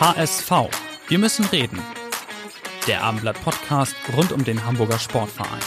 [0.00, 0.52] HSV.
[1.08, 1.82] Wir müssen reden.
[2.86, 5.58] Der Abendblatt Podcast rund um den Hamburger Sportverein.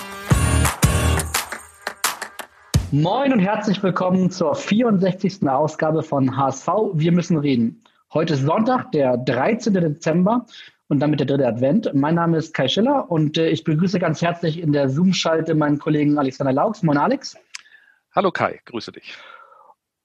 [2.92, 5.46] Moin und herzlich willkommen zur 64.
[5.50, 6.68] Ausgabe von HSV.
[6.94, 7.84] Wir müssen reden.
[8.14, 9.74] Heute ist Sonntag, der 13.
[9.74, 10.46] Dezember
[10.88, 11.94] und damit der dritte Advent.
[11.94, 15.78] Mein Name ist Kai Schiller und äh, ich begrüße ganz herzlich in der Zoom-Schalte meinen
[15.78, 16.84] Kollegen Alexander Laux.
[16.84, 17.36] Moin Alex.
[18.16, 19.14] Hallo Kai, grüße dich.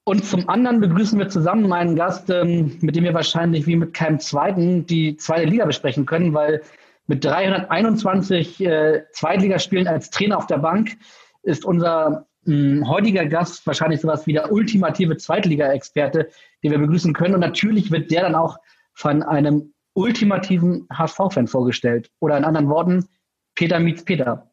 [0.07, 3.93] Und zum anderen begrüßen wir zusammen meinen Gast, ähm, mit dem wir wahrscheinlich wie mit
[3.93, 6.61] keinem zweiten die zweite Liga besprechen können, weil
[7.07, 10.95] mit 321 äh, Zweitligaspielen als Trainer auf der Bank
[11.43, 16.29] ist unser mh, heutiger Gast wahrscheinlich sowas wie der ultimative Zweitliga-Experte,
[16.63, 17.33] den wir begrüßen können.
[17.33, 18.59] Und natürlich wird der dann auch
[18.93, 22.09] von einem ultimativen HSV-Fan vorgestellt.
[22.21, 23.09] Oder in anderen Worten,
[23.55, 24.49] Peter meets Peter.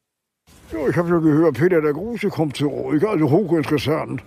[0.73, 4.21] Ja, ich habe ja gehört, Peter der Große kommt zu euch, also hochinteressant.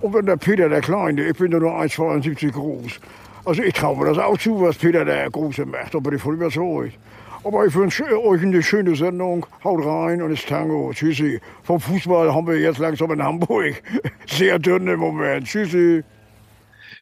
[0.00, 3.00] Und wenn der Peter der Kleine, ich bin ja nur 1,72 groß.
[3.44, 6.22] Also ich traue mir das auch zu, was Peter der Große macht, da bin ich
[6.22, 6.98] voll überzeugt.
[7.44, 9.46] Aber ich wünsche euch eine schöne Sendung.
[9.62, 10.90] Haut rein und ist Tango.
[10.92, 11.40] Tschüssi.
[11.62, 13.80] Vom Fußball haben wir jetzt langsam in Hamburg.
[14.26, 15.46] Sehr dünn im Moment.
[15.46, 16.02] Tschüssi.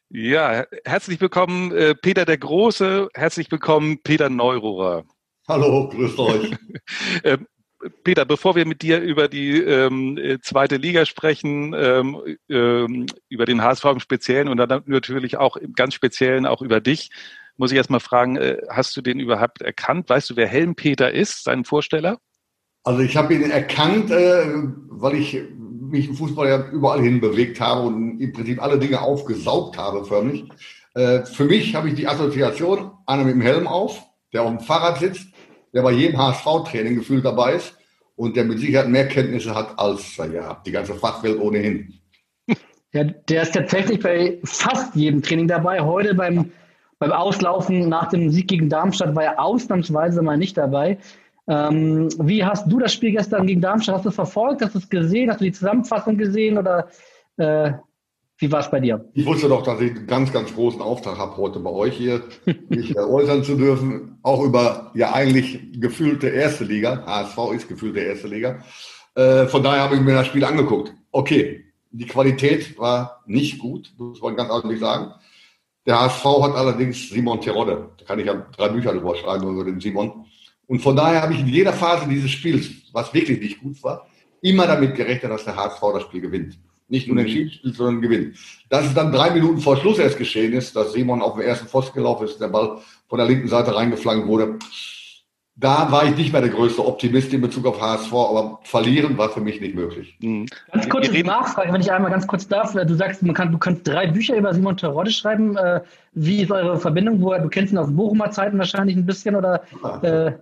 [0.09, 5.03] Ja, herzlich willkommen äh, Peter der Große, herzlich willkommen Peter Neururer.
[5.47, 6.51] Hallo, grüßt euch.
[7.23, 7.47] Ähm,
[8.03, 13.45] Peter, bevor wir mit dir über die ähm, äh, zweite Liga sprechen, ähm, ähm, über
[13.45, 17.09] den HSV im Speziellen und dann natürlich auch im ganz Speziellen auch über dich,
[17.57, 20.09] muss ich erstmal fragen, äh, hast du den überhaupt erkannt?
[20.09, 22.19] Weißt du, wer Helm Peter ist, sein Vorsteller?
[22.83, 24.45] Also ich habe ihn erkannt, äh,
[24.89, 29.01] weil ich mich im Fußball ja überall hin bewegt habe und im Prinzip alle Dinge
[29.01, 30.45] aufgesaugt habe förmlich.
[30.93, 34.03] Äh, für mich habe ich die Assoziation, einer mit dem Helm auf,
[34.33, 35.27] der auf dem Fahrrad sitzt,
[35.75, 37.77] der bei jedem HSV-Training gefühlt dabei ist
[38.15, 41.93] und der mit Sicherheit mehr Kenntnisse hat als ja, die ganze Fachwelt ohnehin.
[42.93, 45.81] Ja, der ist tatsächlich bei fast jedem Training dabei.
[45.81, 46.49] Heute beim,
[46.97, 50.97] beim Auslaufen nach dem Sieg gegen Darmstadt war er ausnahmsweise mal nicht dabei.
[51.47, 53.95] Ähm, wie hast du das Spiel gestern gegen Darmstadt?
[53.95, 54.61] Hast du es verfolgt?
[54.61, 55.29] Hast du es gesehen?
[55.29, 56.57] Hast du die Zusammenfassung gesehen?
[56.57, 56.87] Oder
[57.35, 57.73] äh,
[58.37, 59.09] wie war es bei dir?
[59.13, 62.23] Ich wusste doch, dass ich einen ganz, ganz großen Auftrag habe, heute bei euch hier
[62.69, 67.05] mich äh, äußern zu dürfen, auch über ja eigentlich gefühlte erste Liga.
[67.05, 68.63] HSV ist gefühlte erste Liga.
[69.15, 70.93] Äh, von daher habe ich mir das Spiel angeguckt.
[71.11, 75.13] Okay, die Qualität war nicht gut, muss man ganz ehrlich sagen.
[75.85, 77.91] Der HSV hat allerdings Simon Terodde.
[77.97, 80.25] Da kann ich ja drei Bücher drüber schreiben über den Simon.
[80.67, 84.07] Und von daher habe ich in jeder Phase dieses Spiels, was wirklich nicht gut war,
[84.41, 86.57] immer damit gerechnet, dass der HSV das Spiel gewinnt.
[86.87, 88.37] Nicht nur den Schiedsspiel, sondern gewinnt.
[88.69, 91.67] Dass es dann drei Minuten vor Schluss erst geschehen ist, dass Simon auf den ersten
[91.67, 94.59] Pfosten gelaufen ist, der Ball von der linken Seite reingeflankt wurde.
[95.57, 99.29] Da war ich nicht mehr der größte Optimist in Bezug auf HSV, aber verlieren war
[99.29, 100.17] für mich nicht möglich.
[100.19, 100.47] Mhm.
[100.71, 102.73] Ganz kurz Nachfrage, wenn ich einmal ganz kurz darf.
[102.73, 105.55] Du sagst, man kann, du kannst drei Bücher über Simon Terodde schreiben.
[105.55, 105.79] Äh,
[106.11, 107.21] wie ist eure Verbindung?
[107.21, 109.63] Woher, du kennst ihn aus Bochumer Zeiten wahrscheinlich ein bisschen oder?
[110.01, 110.33] Äh,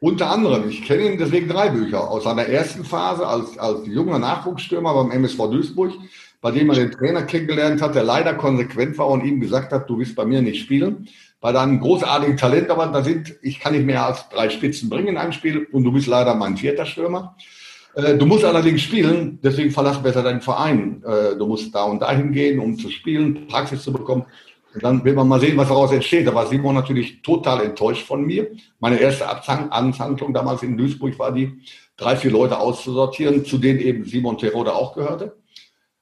[0.00, 2.10] unter anderem, ich kenne ihn deswegen drei Bücher.
[2.10, 5.92] Aus seiner ersten Phase als, als junger Nachwuchsstürmer beim MSV Duisburg,
[6.40, 9.90] bei dem er den Trainer kennengelernt hat, der leider konsequent war und ihm gesagt hat,
[9.90, 11.08] du wirst bei mir nicht spielen.
[11.42, 15.08] Bei deinem großartigen Talent, aber da sind, ich kann nicht mehr als drei Spitzen bringen
[15.08, 17.36] in einem Spiel und du bist leider mein vierter Stürmer.
[17.94, 21.02] Äh, du musst allerdings spielen, deswegen verlass besser deinen Verein.
[21.04, 24.24] Äh, du musst da und dahin gehen, um zu spielen, Praxis zu bekommen.
[24.80, 26.26] Dann will man mal sehen, was daraus entsteht.
[26.26, 28.52] Da war Simon natürlich total enttäuscht von mir.
[28.78, 31.60] Meine erste Amtshandlung damals in Duisburg war die,
[31.96, 35.36] drei, vier Leute auszusortieren, zu denen eben Simon Terode auch gehörte.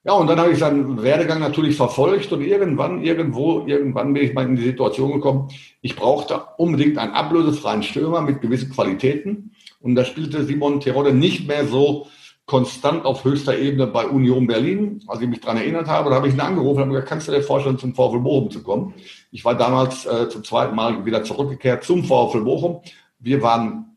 [0.05, 4.33] Ja, und dann habe ich seinen Werdegang natürlich verfolgt und irgendwann, irgendwo, irgendwann bin ich
[4.33, 5.48] mal in die Situation gekommen,
[5.83, 9.53] ich brauchte unbedingt einen ablösefreien Stürmer mit gewissen Qualitäten.
[9.81, 12.07] Und da spielte Simon Terode nicht mehr so
[12.48, 15.04] konstant auf höchster Ebene bei Union Berlin.
[15.06, 17.28] Als ich mich daran erinnert habe, da habe ich ihn angerufen und habe gesagt, kannst
[17.28, 18.95] du dir vorstellen, zum VfL Bochum zu kommen?
[19.30, 22.80] Ich war damals äh, zum zweiten Mal wieder zurückgekehrt zum VfL Bochum.
[23.21, 23.97] Wir waren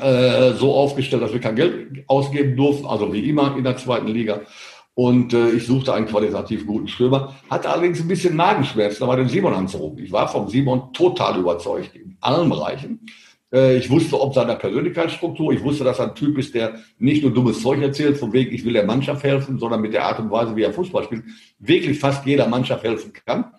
[0.00, 4.06] äh, so aufgestellt, dass wir kein Geld ausgeben durften, also wie immer in der zweiten
[4.06, 4.42] Liga.
[4.94, 9.28] Und äh, ich suchte einen qualitativ guten Stürmer, hatte allerdings ein bisschen Magenschmerzen, dabei den
[9.28, 9.98] Simon anzurufen.
[10.04, 13.00] Ich war vom Simon total überzeugt, in allen Bereichen.
[13.52, 15.52] Äh, ich wusste ob seiner Persönlichkeitsstruktur.
[15.52, 18.54] Ich wusste, dass er ein Typ ist, der nicht nur dummes Zeug erzählt, von wegen,
[18.54, 21.24] ich will der Mannschaft helfen, sondern mit der Art und Weise, wie er Fußball spielt,
[21.58, 23.52] wirklich fast jeder Mannschaft helfen kann.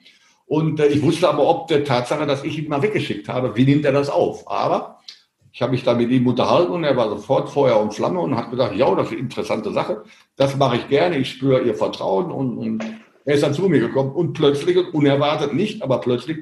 [0.45, 3.65] Und äh, ich wusste aber ob der Tatsache, dass ich ihn mal weggeschickt habe, wie
[3.65, 4.49] nimmt er das auf?
[4.49, 4.99] Aber
[5.51, 8.35] ich habe mich da mit ihm unterhalten und er war sofort Feuer und Flamme und
[8.35, 10.03] hat gesagt, ja, das ist eine interessante Sache.
[10.35, 11.17] Das mache ich gerne.
[11.17, 12.83] Ich spüre ihr Vertrauen und, und
[13.25, 16.37] er ist dann zu mir gekommen und plötzlich, unerwartet nicht, aber plötzlich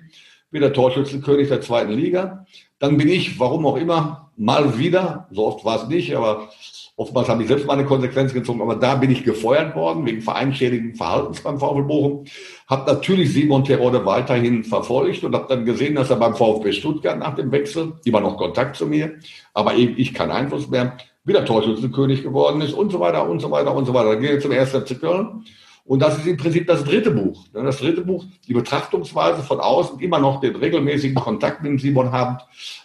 [0.52, 2.46] bin der Torschützenkönig der zweiten Liga.
[2.80, 6.50] Dann bin ich, warum auch immer, mal wieder, so oft war es nicht, aber
[6.96, 10.96] oftmals habe ich selbst meine Konsequenzen gezogen, aber da bin ich gefeuert worden wegen vereinschädigenden
[10.96, 12.26] Verhaltens beim VfL Bochum.
[12.68, 17.18] Habe natürlich Simon Terode weiterhin verfolgt und habe dann gesehen, dass er beim VfB Stuttgart
[17.18, 19.16] nach dem Wechsel, immer noch Kontakt zu mir,
[19.54, 23.50] aber eben ich keinen Einfluss mehr, wieder Torschützenkönig geworden ist und so weiter und so
[23.52, 24.12] weiter und so weiter.
[24.12, 25.46] Dann gehe ich zum ersten FC Köln
[25.88, 27.46] und das ist im Prinzip das dritte Buch.
[27.54, 32.42] Das dritte Buch, die Betrachtungsweise von außen, immer noch den regelmäßigen Kontakt mit Simon habend,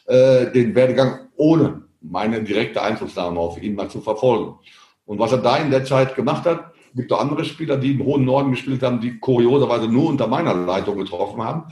[0.06, 4.54] äh, den Werdegang ohne meine direkte Einflussnahme auf ihn mal zu verfolgen.
[5.04, 8.04] Und was er da in der Zeit gemacht hat, gibt auch andere Spieler, die im
[8.04, 11.64] hohen Norden gespielt haben, die kurioserweise nur unter meiner Leitung getroffen haben.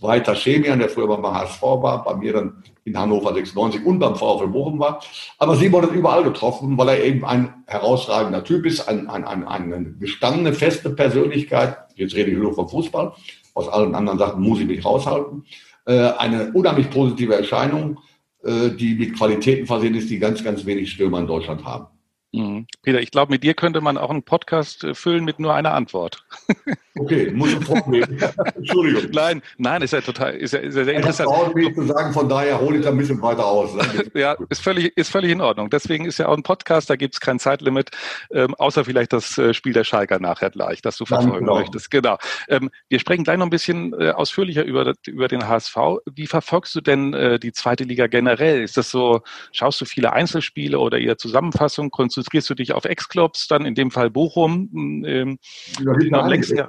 [0.00, 4.14] Walter Chemian, der früher beim HSV war, bei mir dann in Hannover 96 und beim
[4.14, 5.00] VfL Bochum war.
[5.38, 9.46] Aber Simon hat überall getroffen, weil er eben ein herausragender Typ ist, ein, ein, ein,
[9.46, 11.78] eine gestandene, feste Persönlichkeit.
[11.94, 13.12] Jetzt rede ich nur vom Fußball.
[13.54, 15.44] Aus allen anderen Sachen muss ich mich raushalten.
[15.86, 18.00] Äh, eine unheimlich positive Erscheinung,
[18.42, 21.86] äh, die mit Qualitäten versehen ist, die ganz, ganz wenig Stürmer in Deutschland haben.
[22.34, 22.66] Mhm.
[22.82, 25.72] Peter, ich glaube, mit dir könnte man auch einen Podcast äh, füllen mit nur einer
[25.72, 26.24] Antwort.
[26.96, 28.22] Okay, muss ich vornehmen.
[28.54, 29.10] Entschuldigung.
[29.12, 31.28] Nein, nein, ist ja total, ist ja, ist ja sehr interessant.
[31.56, 33.74] Ich zu sagen, von daher hole ich da ein bisschen weiter aus.
[33.74, 34.04] Ne?
[34.14, 35.70] ja, ist völlig, ist völlig in Ordnung.
[35.70, 37.90] Deswegen ist ja auch ein Podcast, da gibt es kein Zeitlimit,
[38.30, 41.58] ähm, außer vielleicht das äh, Spiel der Schalker nachher gleich, das du verfolgen genau.
[41.58, 41.90] möchtest.
[41.90, 42.16] Genau.
[42.48, 45.76] Ähm, wir sprechen gleich noch ein bisschen äh, ausführlicher über, über den HSV.
[46.14, 48.62] Wie verfolgst du denn äh, die zweite Liga generell?
[48.62, 51.90] Ist das so, schaust du viele Einzelspiele oder eher Zusammenfassungen?
[52.24, 54.70] Konzentrierst du dich auf Ex-Clubs, dann in dem Fall Bochum?
[55.04, 55.38] Ähm,
[55.80, 56.68] ja, ja.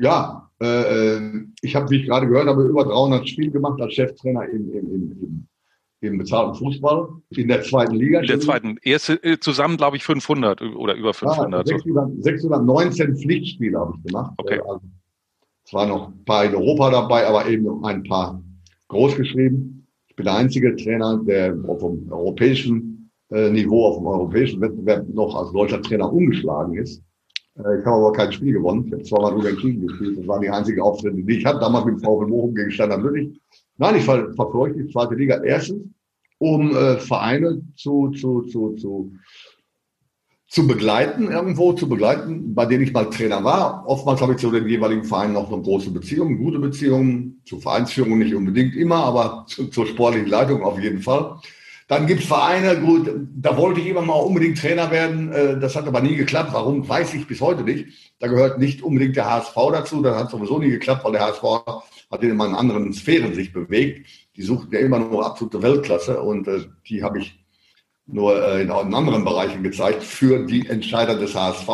[0.00, 3.94] Ja, äh, äh, ich habe, wie ich gerade gehört habe, über 300 Spiele gemacht als
[3.94, 5.48] Cheftrainer im, im, im,
[6.00, 8.20] im bezahlten Fußball in der zweiten Liga.
[8.20, 11.68] In der zweiten, erste äh, zusammen glaube ich 500 oder über 500.
[11.68, 14.34] Ja, 600, 619 Pflichtspiele habe ich gemacht.
[14.36, 14.60] Okay.
[14.60, 14.80] Also,
[15.66, 18.40] es waren noch ein paar in Europa dabei, aber eben noch ein paar
[18.86, 19.88] groß geschrieben.
[20.06, 22.97] Ich bin der einzige Trainer, der dem europäischen äh,
[23.30, 27.02] Niveau, auf dem europäischen Wettbewerb noch als deutscher Trainer umgeschlagen ist.
[27.58, 28.86] Äh, ich habe aber kein Spiel gewonnen.
[28.86, 30.18] Ich habe zweimal unentschieden gespielt.
[30.18, 31.60] Das waren die einzigen Auftritte, die ich hatte.
[31.60, 33.40] Damals mit VfL Bochum gegen Standard Lüttich.
[33.76, 35.88] Nein, ich ver die zweite Liga erstens,
[36.38, 39.12] um äh, Vereine zu, zu, zu, zu,
[40.48, 43.84] zu begleiten, irgendwo zu begleiten, bei denen ich mal Trainer war.
[43.86, 48.18] Oftmals habe ich zu den jeweiligen Vereinen noch eine große Beziehung, gute Beziehungen, zur Vereinsführung
[48.18, 51.36] nicht unbedingt immer, aber zu, zur sportlichen Leitung auf jeden Fall.
[51.88, 55.32] Dann gibt es Vereine, gut, da wollte ich immer mal unbedingt Trainer werden.
[55.32, 56.50] Äh, das hat aber nie geklappt.
[56.52, 57.86] Warum, weiß ich bis heute nicht.
[58.18, 60.02] Da gehört nicht unbedingt der HSV dazu.
[60.02, 61.42] Das hat sowieso nie geklappt, weil der HSV
[62.10, 64.06] hat in immer in anderen Sphären sich bewegt.
[64.36, 67.42] Die suchten ja immer nur absolute Weltklasse und äh, die habe ich
[68.06, 71.68] nur äh, in, anderen Bereichen gezeigt für die Entscheider des HSV.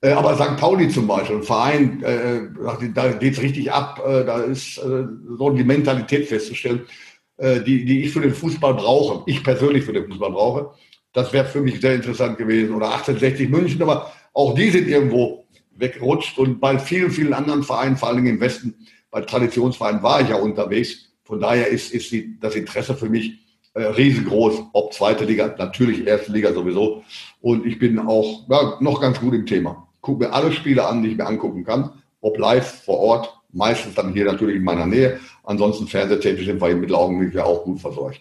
[0.00, 0.56] aber St.
[0.56, 2.56] Pauli zum Beispiel, ein Verein,
[2.94, 6.86] da geht es richtig ab, da ist so die Mentalität festzustellen
[7.40, 10.70] die, die ich für den Fußball brauche, ich persönlich für den Fußball brauche.
[11.12, 12.74] Das wäre für mich sehr interessant gewesen.
[12.74, 15.46] Oder 1860 München, aber auch die sind irgendwo
[15.76, 16.38] weggerutscht.
[16.38, 18.74] Und bei vielen, vielen anderen Vereinen, vor allem im Westen,
[19.10, 21.12] bei Traditionsvereinen war ich ja unterwegs.
[21.24, 23.38] Von daher ist, ist die, das Interesse für mich
[23.74, 24.62] äh, riesengroß.
[24.72, 27.02] Ob zweite Liga, natürlich erste Liga sowieso.
[27.40, 29.88] Und ich bin auch ja, noch ganz gut im Thema.
[30.00, 31.92] Gucke mir alle Spiele an, die ich mir angucken kann.
[32.20, 35.20] Ob live, vor Ort, meistens dann hier natürlich in meiner Nähe.
[35.44, 38.20] Ansonsten fernsehtechnisch sind wir mit Augenblick ja auch gut versorgt.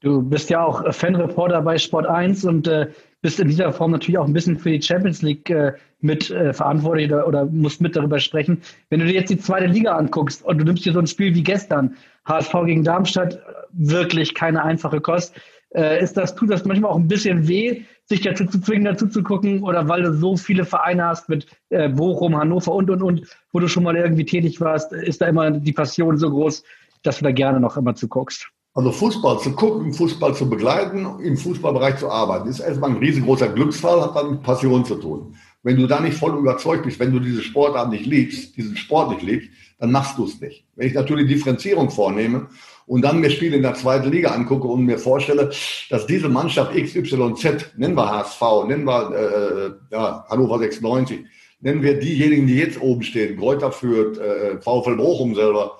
[0.00, 2.88] Du bist ja auch Fanreporter bei Sport 1 und äh,
[3.22, 6.52] bist in dieser Form natürlich auch ein bisschen für die Champions League äh, mit äh,
[6.52, 8.60] verantwortlich oder, oder, musst mit darüber sprechen.
[8.90, 11.34] Wenn du dir jetzt die zweite Liga anguckst und du nimmst dir so ein Spiel
[11.34, 11.96] wie gestern,
[12.26, 13.40] HSV gegen Darmstadt,
[13.72, 15.34] wirklich keine einfache Kost.
[15.76, 19.08] Äh, ist das, tut das manchmal auch ein bisschen weh, sich dazu zu zwingen, dazu
[19.08, 23.02] zu gucken, oder weil du so viele Vereine hast mit äh, Bochum, Hannover und und
[23.02, 26.62] und, wo du schon mal irgendwie tätig warst, ist da immer die Passion so groß,
[27.02, 28.48] dass du da gerne noch immer zuguckst?
[28.72, 33.48] Also Fußball zu gucken, Fußball zu begleiten, im Fußballbereich zu arbeiten, ist erstmal ein riesengroßer
[33.48, 35.36] Glücksfall, hat dann mit Passion zu tun.
[35.62, 39.10] Wenn du da nicht voll überzeugt bist, wenn du diese Sportart nicht liebst, diesen Sport
[39.10, 40.64] nicht liebst, dann machst du es nicht.
[40.74, 42.48] Wenn ich natürlich Differenzierung vornehme
[42.86, 45.50] und dann mir Spiele in der zweiten Liga angucke und mir vorstelle,
[45.90, 51.24] dass diese Mannschaft XYZ, nennen wir HSV, nennen wir äh, ja, Hannover 96,
[51.60, 55.78] nennen wir diejenigen, die jetzt oben stehen, Kräuter führt, äh, VfL Bochum selber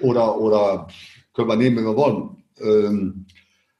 [0.00, 0.88] oder, oder
[1.32, 3.26] können wir nehmen, wenn wir wollen, ähm,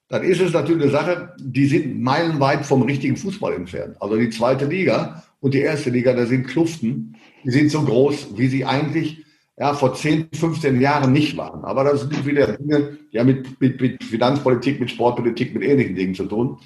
[0.09, 3.97] dann ist es natürlich eine Sache, die sind meilenweit vom richtigen Fußball entfernt.
[4.01, 8.29] Also die zweite Liga und die erste Liga, da sind Kluften, die sind so groß,
[8.37, 9.25] wie sie eigentlich
[9.59, 11.65] ja, vor 10, 15 Jahren nicht waren.
[11.65, 15.97] Aber das sind wieder Dinge, die haben mit, mit, mit Finanzpolitik, mit Sportpolitik, mit ähnlichen
[15.97, 16.59] Dingen zu tun.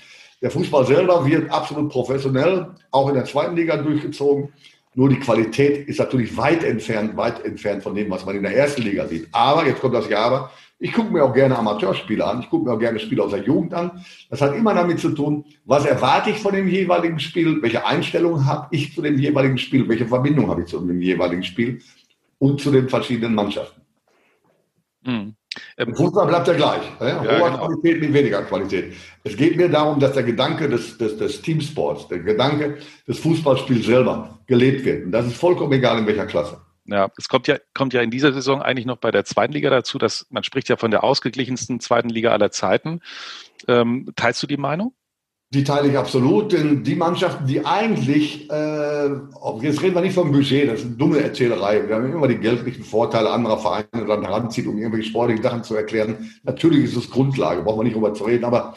[0.43, 4.49] Der Fußball selber wird absolut professionell, auch in der zweiten Liga durchgezogen.
[4.95, 8.55] Nur die Qualität ist natürlich weit entfernt, weit entfernt von dem, was man in der
[8.55, 9.29] ersten Liga sieht.
[9.33, 12.41] Aber, jetzt kommt das Ja, aber, ich gucke mir auch gerne Amateurspiele an.
[12.41, 14.05] Ich gucke mir auch gerne Spiele aus der Jugend an.
[14.29, 18.45] Das hat immer damit zu tun, was erwarte ich von dem jeweiligen Spiel, welche Einstellung
[18.45, 21.81] habe ich zu dem jeweiligen Spiel, welche Verbindung habe ich zu dem jeweiligen Spiel
[22.43, 23.83] und zu den verschiedenen Mannschaften.
[25.05, 25.37] Mhm.
[25.77, 26.83] Ähm, Fußball bleibt ja gleich.
[26.99, 27.21] Ja?
[27.21, 27.67] Hohe genau.
[27.67, 28.95] Qualität mit weniger Qualität.
[29.23, 33.87] Es geht mir darum, dass der Gedanke des, des, des Teamsports, der Gedanke des Fußballspiels
[33.87, 35.05] selber gelebt wird.
[35.05, 36.61] Und das ist vollkommen egal, in welcher Klasse.
[36.87, 39.71] Ja, es kommt ja, kommt ja in dieser Saison eigentlich noch bei der zweiten Liga
[39.71, 43.03] dazu, dass man spricht ja von der ausgeglichensten zweiten Liga aller Zeiten.
[43.69, 44.95] Ähm, teilst du die Meinung?
[45.53, 49.09] Die teile ich absolut, denn die Mannschaften, die eigentlich, äh,
[49.61, 51.87] jetzt reden wir nicht vom Budget, das ist eine dumme Erzählerei.
[51.87, 55.75] Wir haben immer die geldlichen Vorteile anderer Vereine dann heranzieht, um irgendwelche sportlichen Sachen zu
[55.77, 56.31] erklären.
[56.43, 58.75] Natürlich ist es Grundlage, brauchen wir nicht drüber zu reden, aber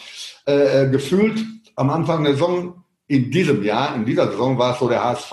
[0.48, 1.46] äh, äh, gefühlt
[1.78, 5.32] am Anfang der Saison, in diesem Jahr, in dieser Saison war es so, der HSV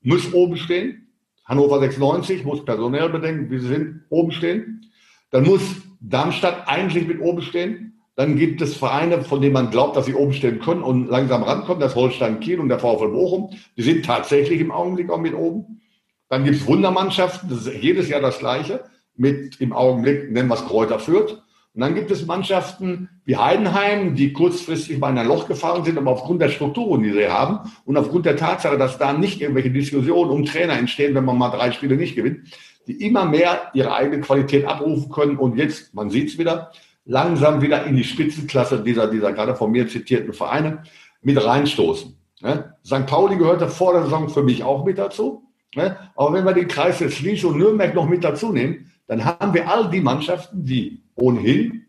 [0.00, 1.06] muss oben stehen.
[1.44, 4.90] Hannover 96 muss personell bedenken, wie sie sind, oben stehen.
[5.30, 5.60] Dann muss
[6.00, 7.91] Darmstadt eigentlich mit oben stehen.
[8.14, 11.42] Dann gibt es Vereine, von denen man glaubt, dass sie oben stehen können und langsam
[11.42, 11.80] rankommen.
[11.80, 13.50] Das Holstein Kiel und der VfL Bochum.
[13.76, 15.80] Die sind tatsächlich im Augenblick auch mit oben.
[16.28, 17.48] Dann gibt es Wundermannschaften.
[17.48, 18.84] Das ist jedes Jahr das Gleiche.
[19.16, 21.42] Mit im Augenblick, nennen wir es Kräuter Fürth.
[21.74, 25.96] Und dann gibt es Mannschaften wie Heidenheim, die kurzfristig mal in ein Loch gefallen sind,
[25.96, 29.70] aber aufgrund der Strukturen, die sie haben und aufgrund der Tatsache, dass da nicht irgendwelche
[29.70, 32.48] Diskussionen um Trainer entstehen, wenn man mal drei Spiele nicht gewinnt,
[32.86, 35.38] die immer mehr ihre eigene Qualität abrufen können.
[35.38, 36.72] Und jetzt, man sieht es wieder,
[37.04, 40.82] langsam wieder in die Spitzenklasse dieser, dieser gerade von mir zitierten Vereine
[41.20, 42.16] mit reinstoßen.
[42.40, 42.74] Ne?
[42.84, 43.06] St.
[43.06, 45.48] Pauli gehörte vor der Saison für mich auch mit dazu.
[45.74, 45.96] Ne?
[46.14, 49.54] Aber wenn wir den Kreis jetzt Schließ und Nürnberg noch mit dazu nehmen, dann haben
[49.54, 51.86] wir all die Mannschaften, die ohnehin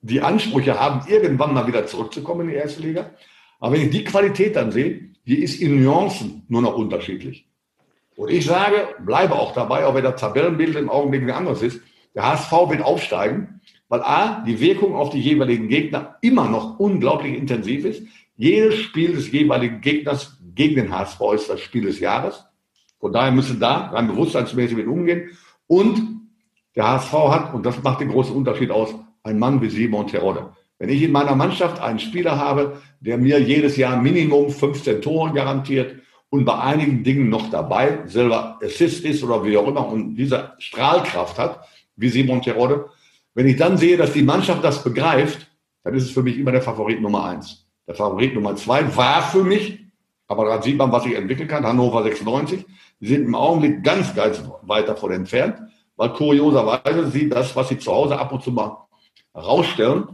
[0.00, 3.10] die Ansprüche haben, irgendwann mal wieder zurückzukommen in die erste Liga.
[3.58, 7.48] Aber wenn ich die Qualität dann sehe, die ist in Nuancen nur noch unterschiedlich.
[8.14, 11.80] Und ich sage, bleibe auch dabei, auch wenn das Tabellenbild im Augenblick ein anderes ist,
[12.14, 13.55] der HSV wird aufsteigen
[13.88, 18.02] weil A, die Wirkung auf die jeweiligen Gegner immer noch unglaublich intensiv ist.
[18.36, 22.44] Jedes Spiel des jeweiligen Gegners gegen den HSV ist das Spiel des Jahres.
[22.98, 25.30] Von daher müssen da rein bewusstseinsmäßig mit umgehen.
[25.66, 26.20] Und
[26.74, 30.50] der HSV hat, und das macht den großen Unterschied aus, ein Mann wie Simon Terodde.
[30.78, 35.32] Wenn ich in meiner Mannschaft einen Spieler habe, der mir jedes Jahr Minimum 15 Tore
[35.32, 35.96] garantiert
[36.28, 40.52] und bei einigen Dingen noch dabei selber Assist ist oder wie auch immer und diese
[40.58, 41.60] Strahlkraft hat,
[41.96, 42.86] wie Simon Terodde,
[43.36, 45.46] wenn ich dann sehe, dass die Mannschaft das begreift,
[45.84, 47.66] dann ist es für mich immer der Favorit Nummer eins.
[47.86, 49.84] Der Favorit Nummer zwei war für mich,
[50.26, 52.64] aber da sieht man, was sich entwickeln kann, Hannover 96.
[52.98, 55.60] Die sind im Augenblick ganz, ganz weit davon entfernt,
[55.96, 58.86] weil kurioserweise sie das, was sie zu Hause ab und zu mal
[59.34, 60.06] rausstellen,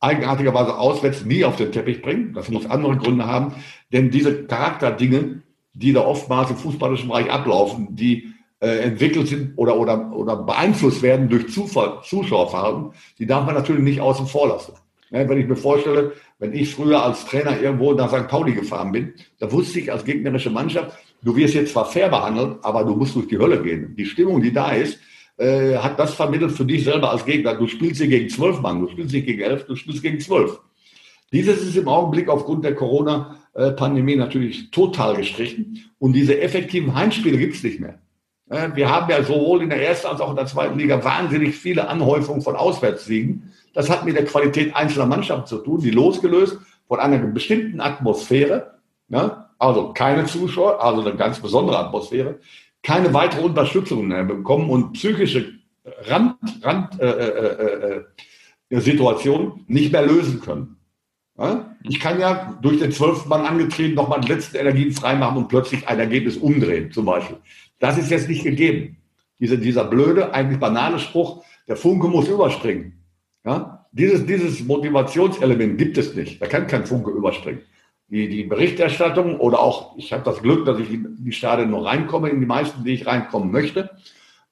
[0.00, 2.32] eigenartigerweise auswärts nie auf den Teppich bringen.
[2.32, 3.56] Das muss andere Gründe haben,
[3.92, 5.42] denn diese Charakterdinge,
[5.74, 8.33] die da oftmals im fußballischen Bereich ablaufen, die
[8.64, 13.82] äh, entwickelt sind oder, oder, oder beeinflusst werden durch Zufall, Zuschauerverhalten, die darf man natürlich
[13.82, 14.72] nicht außen vor lassen.
[15.10, 18.26] Ja, wenn ich mir vorstelle, wenn ich früher als Trainer irgendwo nach St.
[18.26, 22.56] Pauli gefahren bin, da wusste ich als gegnerische Mannschaft, du wirst jetzt zwar fair behandelt,
[22.62, 23.94] aber du musst durch die Hölle gehen.
[23.96, 24.98] Die Stimmung, die da ist,
[25.36, 27.54] äh, hat das vermittelt für dich selber als Gegner.
[27.54, 30.58] Du spielst hier gegen zwölf Mann, du spielst nicht gegen elf, du spielst gegen zwölf.
[31.32, 37.56] Dieses ist im Augenblick aufgrund der Corona-Pandemie natürlich total gestrichen und diese effektiven Heimspiele gibt
[37.56, 37.98] es nicht mehr.
[38.46, 41.88] Wir haben ja sowohl in der ersten als auch in der zweiten Liga wahnsinnig viele
[41.88, 43.54] Anhäufungen von Auswärtssiegen.
[43.72, 48.74] Das hat mit der Qualität einzelner Mannschaften zu tun, die losgelöst von einer bestimmten Atmosphäre,
[49.08, 49.46] ne?
[49.58, 52.38] also keine Zuschauer, also eine ganz besondere Atmosphäre,
[52.82, 58.04] keine weitere Unterstützung mehr bekommen und psychische Rand, Rand äh, äh,
[58.70, 60.76] äh, Situationen nicht mehr lösen können.
[61.38, 61.76] Ja?
[61.82, 65.88] Ich kann ja durch den zwölften Mann angetrieben nochmal die letzten Energien freimachen und plötzlich
[65.88, 67.38] ein Ergebnis umdrehen, zum Beispiel.
[67.84, 68.96] Das ist jetzt nicht gegeben.
[69.38, 73.04] Diese, dieser blöde, eigentlich banale Spruch, der Funke muss überspringen.
[73.44, 73.86] Ja?
[73.92, 76.40] Dieses, dieses Motivationselement gibt es nicht.
[76.40, 77.60] Da kann kein Funke überspringen.
[78.08, 81.84] Die, die Berichterstattung oder auch, ich habe das Glück, dass ich in die Stadien nur
[81.84, 83.90] reinkomme, in die meisten, die ich reinkommen möchte,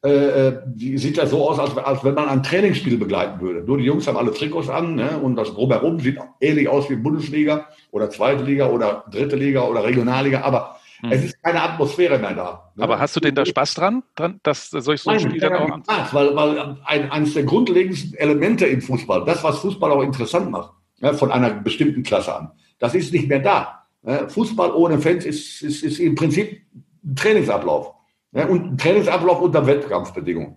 [0.04, 3.62] äh, äh, die sieht ja so aus, als, als wenn man ein Trainingsspiel begleiten würde.
[3.62, 5.18] Nur die Jungs haben alle Trikots an ne?
[5.22, 9.84] und das drumherum sieht ähnlich aus wie Bundesliga oder zweite Liga oder dritte Liga oder
[9.84, 11.10] Regionalliga, aber Hm.
[11.10, 12.72] Es ist keine Atmosphäre mehr da.
[12.76, 12.84] Ne?
[12.84, 15.78] Aber hast du denn da Spaß dran, dran dass solch so ein Spiel dann auch
[15.78, 20.50] Spaß, weil, weil ein, eines der grundlegendsten Elemente im Fußball, das, was Fußball auch interessant
[20.50, 23.84] macht, ja, von einer bestimmten Klasse an, das ist nicht mehr da.
[24.28, 26.62] Fußball ohne Fans ist, ist, ist im Prinzip
[27.04, 27.94] ein Trainingsablauf.
[28.32, 30.56] Ja, und ein Trainingsablauf unter Wettkampfbedingungen.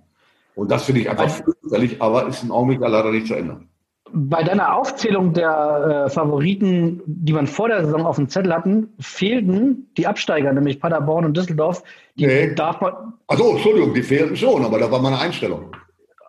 [0.56, 3.70] Und das finde ich einfach fürchterlich, aber ist im Augenblick leider nicht zu ändern.
[4.12, 8.94] Bei deiner Aufzählung der äh, Favoriten, die man vor der Saison auf dem Zettel hatten,
[9.00, 11.84] fehlten die Absteiger, nämlich Paderborn und Düsseldorf.
[12.16, 12.54] Die nee.
[12.54, 13.14] darf man.
[13.28, 15.76] Achso, Entschuldigung, die fehlten schon, aber da war meine Einstellung.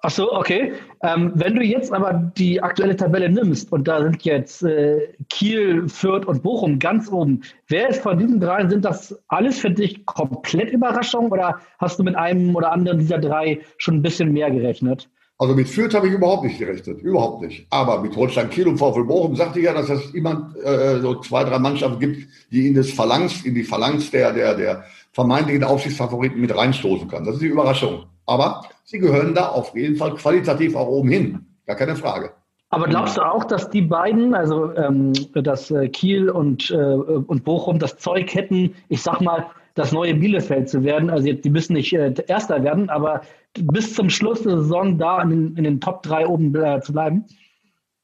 [0.07, 0.73] Ach so, okay.
[1.03, 5.89] Ähm, wenn du jetzt aber die aktuelle Tabelle nimmst und da sind jetzt äh, Kiel,
[5.89, 10.07] Fürth und Bochum ganz oben, wer ist von diesen dreien, sind das alles für dich
[10.07, 14.49] komplett Überraschungen oder hast du mit einem oder anderen dieser drei schon ein bisschen mehr
[14.51, 15.09] gerechnet?
[15.39, 17.67] Also mit Fürth habe ich überhaupt nicht gerechnet, überhaupt nicht.
[17.69, 21.21] Aber mit Holstein Kiel und VfL Bochum sagte ich ja, dass es immer äh, so
[21.21, 25.65] zwei, drei Mannschaften gibt, die in das Phalanx, in die Phalanx der, der, der vermeintlichen
[25.65, 27.25] Aufsichtsfavoriten mit reinstoßen kann.
[27.25, 28.07] Das ist die Überraschung.
[28.25, 31.47] Aber sie gehören da auf jeden Fall qualitativ auch oben hin.
[31.67, 32.33] Gar keine Frage.
[32.71, 37.45] Aber glaubst du auch, dass die beiden, also ähm, dass äh, Kiel und, äh, und
[37.45, 41.09] Bochum das Zeug hätten, ich sag mal, das neue Bielefeld zu werden?
[41.09, 43.21] Also jetzt, die müssen nicht äh, Erster werden, aber
[43.55, 46.93] bis zum Schluss der Saison da in den, in den Top 3 oben äh, zu
[46.93, 47.25] bleiben?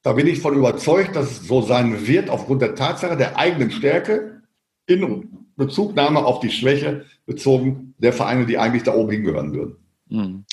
[0.03, 3.71] Da bin ich von überzeugt, dass es so sein wird, aufgrund der Tatsache der eigenen
[3.71, 4.41] Stärke
[4.85, 9.75] in Bezugnahme auf die Schwäche bezogen der Vereine, die eigentlich da oben hingehören würden.
[10.09, 10.45] Hm.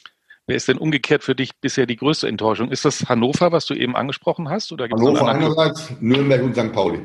[0.46, 2.70] Wer ist denn umgekehrt für dich bisher die größte Enttäuschung?
[2.70, 4.72] Ist das Hannover, was du eben angesprochen hast?
[4.72, 6.72] Oder Hannover einerseits, Nürnberg und St.
[6.72, 7.00] Pauli.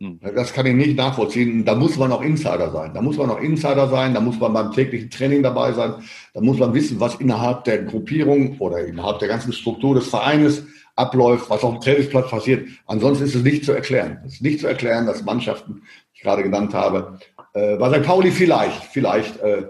[0.00, 0.20] Hm.
[0.34, 1.64] Das kann ich nicht nachvollziehen.
[1.64, 2.92] Da muss man auch Insider sein.
[2.94, 4.14] Da muss man auch Insider sein.
[4.14, 5.94] Da muss man beim täglichen Training dabei sein.
[6.34, 10.64] Da muss man wissen, was innerhalb der Gruppierung oder innerhalb der ganzen Struktur des Vereines
[10.94, 12.68] abläuft, was auf dem Trainingsplatz passiert.
[12.86, 14.18] Ansonsten ist es nicht zu erklären.
[14.26, 17.18] Es ist nicht zu erklären, dass Mannschaften, die ich gerade genannt habe,
[17.54, 18.04] äh, bei St.
[18.04, 19.64] Pauli vielleicht, vielleicht äh,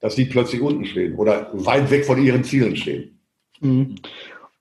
[0.00, 3.20] dass sie plötzlich unten stehen oder weit weg von ihren Zielen stehen.
[3.60, 3.94] Mhm.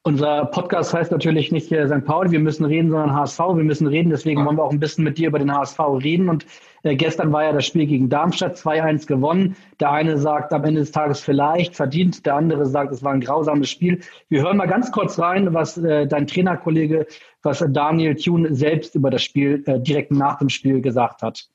[0.04, 2.04] Unser Podcast heißt natürlich nicht äh, St.
[2.04, 4.10] Pauli, wir müssen reden, sondern HSV, wir müssen reden.
[4.10, 6.28] Deswegen wollen wir auch ein bisschen mit dir über den HSV reden.
[6.28, 6.44] Und
[6.82, 9.56] äh, gestern war ja das Spiel gegen Darmstadt 2-1 gewonnen.
[9.80, 13.22] Der eine sagt am Ende des Tages vielleicht verdient, der andere sagt, es war ein
[13.22, 14.02] grausames Spiel.
[14.28, 17.06] Wir hören mal ganz kurz rein, was äh, dein Trainerkollege,
[17.44, 21.48] was Daniel Thune selbst über das Spiel äh, direkt nach dem Spiel gesagt hat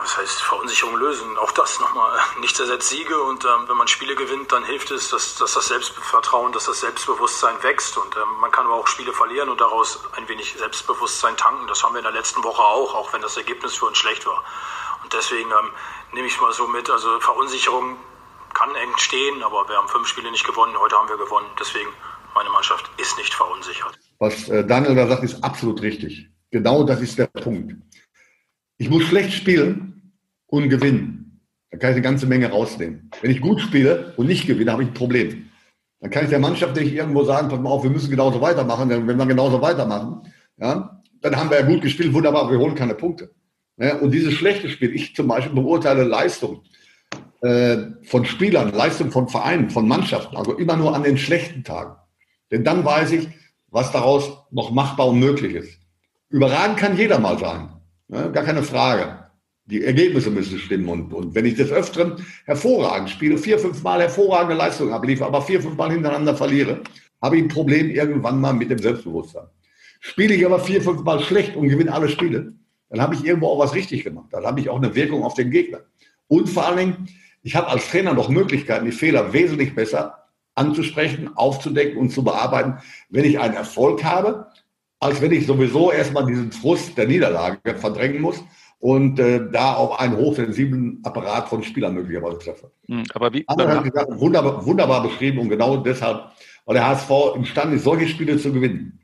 [0.00, 1.38] was heißt Verunsicherung lösen?
[1.38, 2.18] Auch das nochmal.
[2.40, 5.68] Nichts ersetzt Siege und ähm, wenn man Spiele gewinnt, dann hilft es, dass, dass, das
[5.68, 10.00] Selbstvertrauen, dass das Selbstbewusstsein wächst und ähm, man kann aber auch Spiele verlieren und daraus
[10.16, 11.66] ein wenig Selbstbewusstsein tanken.
[11.68, 14.26] Das haben wir in der letzten Woche auch, auch wenn das Ergebnis für uns schlecht
[14.26, 14.44] war.
[15.02, 15.70] Und deswegen ähm,
[16.12, 16.90] nehme ich es mal so mit.
[16.90, 17.96] Also Verunsicherung
[18.54, 20.76] kann entstehen, aber wir haben fünf Spiele nicht gewonnen.
[20.78, 21.46] Heute haben wir gewonnen.
[21.58, 21.88] Deswegen
[22.34, 23.98] meine Mannschaft ist nicht verunsichert.
[24.18, 26.28] Was äh, Daniel da sagt, ist absolut richtig.
[26.50, 27.74] Genau das ist der Punkt.
[28.78, 29.97] Ich muss schlecht spielen,
[30.48, 31.40] und gewinnen.
[31.70, 33.10] Da kann ich eine ganze Menge rausnehmen.
[33.20, 35.48] Wenn ich gut spiele und nicht gewinne, habe ich ein Problem.
[36.00, 38.88] Dann kann ich der Mannschaft nicht irgendwo sagen, pass mal auf, wir müssen genauso weitermachen.
[38.88, 42.74] Denn wenn wir genauso weitermachen, ja, dann haben wir ja gut gespielt, wunderbar, wir holen
[42.74, 43.30] keine Punkte.
[43.76, 46.62] Ja, und dieses schlechte Spiel, ich zum Beispiel beurteile Leistung
[47.42, 51.94] äh, von Spielern, Leistung von Vereinen, von Mannschaften, also immer nur an den schlechten Tagen.
[52.50, 53.28] Denn dann weiß ich,
[53.68, 55.78] was daraus noch machbar und möglich ist.
[56.30, 57.68] Überragend kann jeder mal sein,
[58.08, 59.27] ja, gar keine Frage.
[59.70, 60.88] Die Ergebnisse müssen stimmen.
[60.88, 65.42] Und, und wenn ich des Öfteren hervorragend spiele, vier, fünf Mal hervorragende Leistungen abliefere, aber
[65.42, 66.82] vier, fünf Mal hintereinander verliere,
[67.20, 69.46] habe ich ein Problem irgendwann mal mit dem Selbstbewusstsein.
[70.00, 72.54] Spiele ich aber vier, fünf Mal schlecht und gewinne alle Spiele,
[72.88, 74.28] dann habe ich irgendwo auch was richtig gemacht.
[74.30, 75.80] Dann habe ich auch eine Wirkung auf den Gegner.
[76.28, 77.08] Und vor allen Dingen,
[77.42, 82.78] ich habe als Trainer noch Möglichkeiten, die Fehler wesentlich besser anzusprechen, aufzudecken und zu bearbeiten,
[83.10, 84.48] wenn ich einen Erfolg habe,
[85.00, 88.42] als wenn ich sowieso erstmal diesen Frust der Niederlage verdrängen muss
[88.80, 92.70] und äh, da auf einen hochsensiblen Apparat von Spielern möglicherweise treffe.
[92.88, 93.44] Hm, aber wie?
[93.48, 96.30] Andere gesagt, wunderbar, wunderbar beschrieben und genau deshalb,
[96.64, 99.00] weil der HSV imstande ist, solche Spiele zu gewinnen,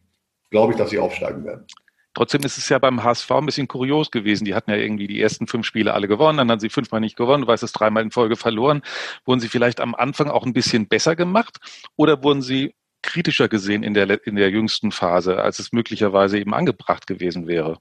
[0.51, 1.67] glaube ich, dass sie aufsteigen werden.
[2.15, 4.45] Trotzdem ist es ja beim HSV ein bisschen kurios gewesen.
[4.45, 7.17] Die hatten ja irgendwie die ersten fünf Spiele alle gewonnen, dann haben sie fünfmal nicht
[7.17, 8.83] gewonnen, du weißt es, dreimal in Folge verloren.
[9.25, 11.59] Wurden sie vielleicht am Anfang auch ein bisschen besser gemacht
[11.97, 16.55] oder wurden sie kritischer gesehen in der, in der jüngsten Phase, als es möglicherweise eben
[16.55, 17.79] angebracht gewesen wäre?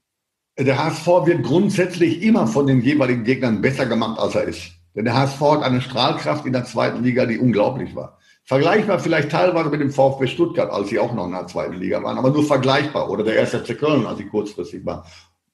[0.56, 4.70] Der HSV wird grundsätzlich immer von den jeweiligen Gegnern besser gemacht, als er ist.
[4.94, 8.18] Denn der HSV hat eine Strahlkraft in der zweiten Liga, die unglaublich war.
[8.44, 12.00] Vergleichbar vielleicht teilweise mit dem VfB Stuttgart, als sie auch noch in der zweiten Liga
[12.02, 13.10] waren, aber nur vergleichbar.
[13.10, 15.06] Oder der erste FC Köln, als sie kurzfristig war,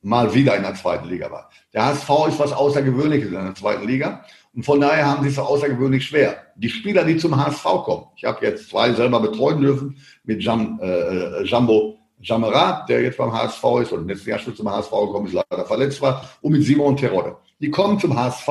[0.03, 1.51] mal wieder in der zweiten Liga war.
[1.73, 4.25] Der HSV ist was Außergewöhnliches in der zweiten Liga.
[4.55, 6.43] Und von daher haben sie es außergewöhnlich schwer.
[6.57, 10.79] Die Spieler, die zum HSV kommen, ich habe jetzt zwei selber betreuen dürfen mit Jam,
[10.83, 15.27] äh, Jambo Jamara, der jetzt beim HSV ist und letztes Jahr schon zum HSV gekommen
[15.27, 17.37] ist, leider verletzt war, und mit Simon Terodde.
[17.61, 18.49] Die kommen zum HSV,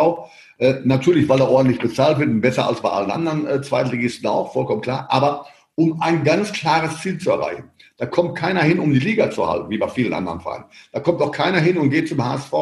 [0.58, 4.54] äh, natürlich, weil er ordentlich bezahlt wird, besser als bei allen anderen äh, Zweitligisten auch,
[4.54, 7.70] vollkommen klar, aber um ein ganz klares Ziel zu erreichen.
[7.98, 10.66] Da kommt keiner hin, um die Liga zu halten, wie bei vielen anderen Vereinen.
[10.92, 12.54] Da kommt auch keiner hin und geht zum HSV,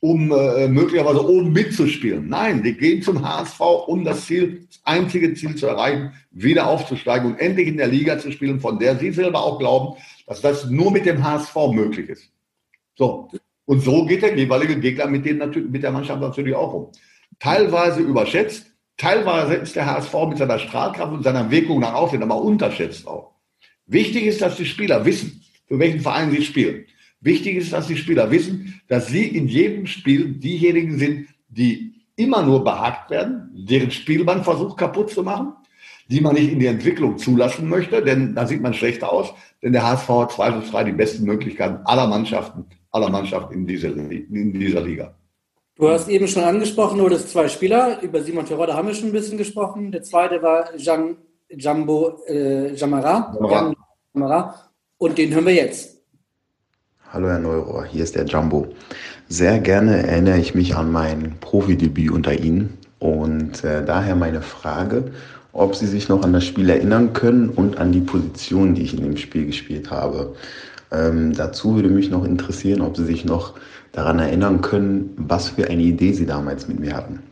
[0.00, 2.28] um äh, möglicherweise oben mitzuspielen.
[2.28, 7.30] Nein, die gehen zum HSV, um das Ziel, das einzige Ziel zu erreichen, wieder aufzusteigen
[7.30, 10.70] und endlich in der Liga zu spielen, von der sie selber auch glauben, dass das
[10.70, 12.30] nur mit dem HSV möglich ist.
[12.96, 13.28] So.
[13.64, 16.92] Und so geht der jeweilige Gegner mit, dem, mit der Mannschaft natürlich auch um.
[17.38, 22.42] Teilweise überschätzt, teilweise ist der HSV mit seiner Strahlkraft und seiner Wirkung nach außen aber
[22.42, 23.32] unterschätzt auch.
[23.86, 26.86] Wichtig ist, dass die Spieler wissen, für welchen Verein sie spielen.
[27.20, 32.42] Wichtig ist, dass die Spieler wissen, dass sie in jedem Spiel diejenigen sind, die immer
[32.42, 35.54] nur behagt werden, deren Spielband versucht kaputt zu machen,
[36.12, 39.72] die man nicht in die Entwicklung zulassen möchte, denn da sieht man schlecht aus, denn
[39.72, 44.82] der HSV hat zweifelsfrei die besten Möglichkeiten aller Mannschaften, aller Mannschaften in dieser, in dieser
[44.82, 45.14] Liga.
[45.74, 48.02] Du hast eben schon angesprochen, nur das zwei Spieler.
[48.02, 49.90] Über Simon Terodde haben wir schon ein bisschen gesprochen.
[49.90, 51.16] Der zweite war Jean
[51.48, 53.34] Jambo äh, Jamara.
[53.34, 53.74] Jamara.
[54.14, 54.54] Jamara.
[54.98, 55.96] Und den hören wir jetzt.
[57.10, 58.68] Hallo Herr Neurohr, hier ist der Jumbo.
[59.28, 65.12] Sehr gerne erinnere ich mich an mein Profidebüt unter Ihnen und äh, daher meine Frage,
[65.52, 68.94] ob Sie sich noch an das Spiel erinnern können und an die Position, die ich
[68.96, 70.34] in dem Spiel gespielt habe.
[70.90, 73.54] Ähm, dazu würde mich noch interessieren, ob Sie sich noch
[73.92, 77.22] daran erinnern können, was für eine Idee Sie damals mit mir hatten.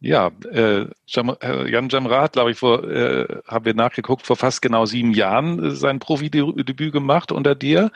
[0.00, 4.84] Ja, äh, Jan Jamra hat, glaube ich, vor, äh, haben wir nachgeguckt, vor fast genau
[4.84, 7.90] sieben Jahren äh, sein Profidebüt gemacht unter dir.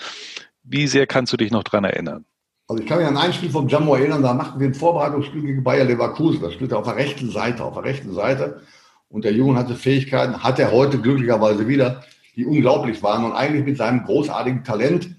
[0.63, 2.25] Wie sehr kannst du dich noch daran erinnern?
[2.67, 5.43] Also ich kann mich an ein Spiel vom Jammo erinnern, da machten wir ein Vorbereitungsspiel
[5.43, 6.41] gegen Bayer Leverkusen.
[6.41, 8.63] Das spielte auf der rechten Seite, auf der rechten Seite.
[9.09, 12.05] Und der Junge hatte Fähigkeiten, hat er heute glücklicherweise wieder,
[12.37, 13.25] die unglaublich waren.
[13.25, 15.11] Und eigentlich mit seinem großartigen Talent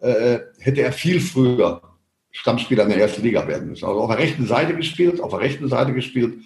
[0.00, 1.82] äh, hätte er viel früher
[2.30, 3.86] Stammspieler in der ersten Liga werden müssen.
[3.86, 6.38] Also auf der rechten Seite gespielt, auf der rechten Seite gespielt,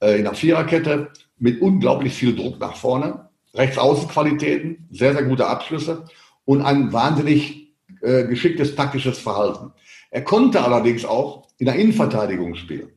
[0.00, 6.04] äh, in der Viererkette, mit unglaublich viel Druck nach vorne, Rechtsaußenqualitäten, sehr, sehr gute Abschlüsse
[6.44, 9.72] und ein wahnsinnig äh, geschicktes taktisches Verhalten.
[10.10, 12.90] Er konnte allerdings auch in der Innenverteidigung spielen.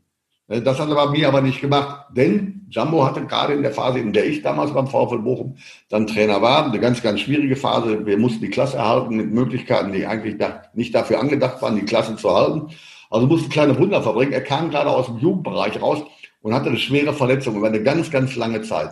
[0.48, 3.72] Äh, das hat er bei mir aber nicht gemacht, denn Jumbo hatte gerade in der
[3.72, 5.58] Phase, in der ich damals beim VfL Bochum
[5.90, 8.06] dann Trainer war, eine ganz, ganz schwierige Phase.
[8.06, 10.36] Wir mussten die Klasse erhalten mit Möglichkeiten, die eigentlich
[10.74, 12.68] nicht dafür angedacht waren, die Klasse zu halten.
[13.10, 14.34] Also musste kleine Wunder verbringen.
[14.34, 16.04] Er kam gerade aus dem Jugendbereich raus
[16.42, 18.92] und hatte eine schwere Verletzung über eine ganz, ganz lange Zeit.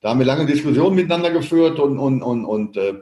[0.00, 2.94] Da haben wir lange Diskussionen miteinander geführt und, und, und, und äh,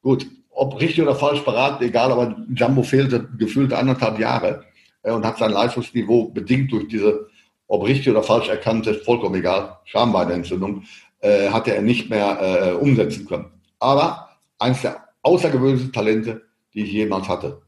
[0.00, 4.64] gut, ob richtig oder falsch beraten, egal, aber Jumbo fehlte gefühlte anderthalb Jahre
[5.02, 7.28] äh, und hat sein Leistungsniveau bedingt durch diese,
[7.70, 10.82] ob richtig oder falsch erkannte, vollkommen egal, Schambeinentzündung,
[11.20, 13.46] äh, hatte er nicht mehr äh, umsetzen können.
[13.78, 16.42] Aber eines der außergewöhnlichsten Talente,
[16.74, 17.62] die ich jemals hatte.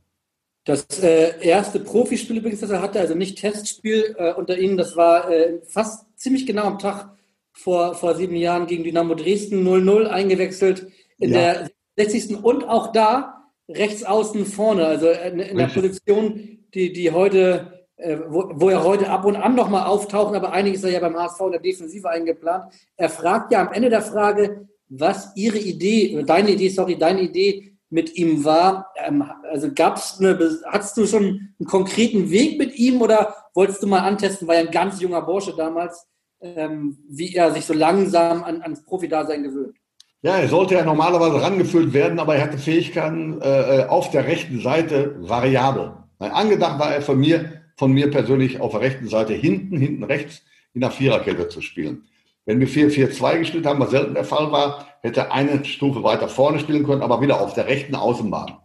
[0.65, 4.97] Das äh, erste Profispiel übrigens, das er hatte, also nicht Testspiel äh, unter Ihnen, das
[4.97, 7.11] war äh, fast ziemlich genau am Tag
[7.53, 10.89] vor, vor sieben Jahren gegen Dynamo Dresden 0-0 eingewechselt.
[11.19, 11.39] In ja.
[11.39, 12.43] der 60.
[12.43, 17.82] und auch da rechts außen vorne, also in, in der Position, die, die heute,
[18.29, 21.17] wo, wo er heute ab und an nochmal auftauchen, aber eigentlich ist er ja beim
[21.17, 22.73] HSV in der Defensive eingeplant.
[22.97, 27.73] Er fragt ja am Ende der Frage, was Ihre Idee, deine Idee, sorry, deine Idee
[27.93, 28.93] mit ihm war.
[28.97, 33.87] Ähm, also gab's eine, hattest du schon einen konkreten Weg mit ihm oder wolltest du
[33.87, 36.07] mal antesten, war ja ein ganz junger Bursche damals,
[36.41, 39.77] ähm, wie er sich so langsam an, ans Profi-Dasein gewöhnt?
[40.23, 44.27] Ja, er sollte ja normalerweise rangeführt werden, aber er hatte Fähigkeiten äh, äh auf der
[44.27, 45.93] rechten Seite variabel.
[46.19, 50.43] Angedacht war er von mir, von mir persönlich auf der rechten Seite hinten, hinten rechts
[50.75, 52.05] in der Viererkette zu spielen.
[52.45, 56.29] Wenn wir 4-4-2 gespielt haben, was selten der Fall war, hätte er eine Stufe weiter
[56.29, 58.57] vorne spielen können, aber wieder auf der rechten Außenbahn.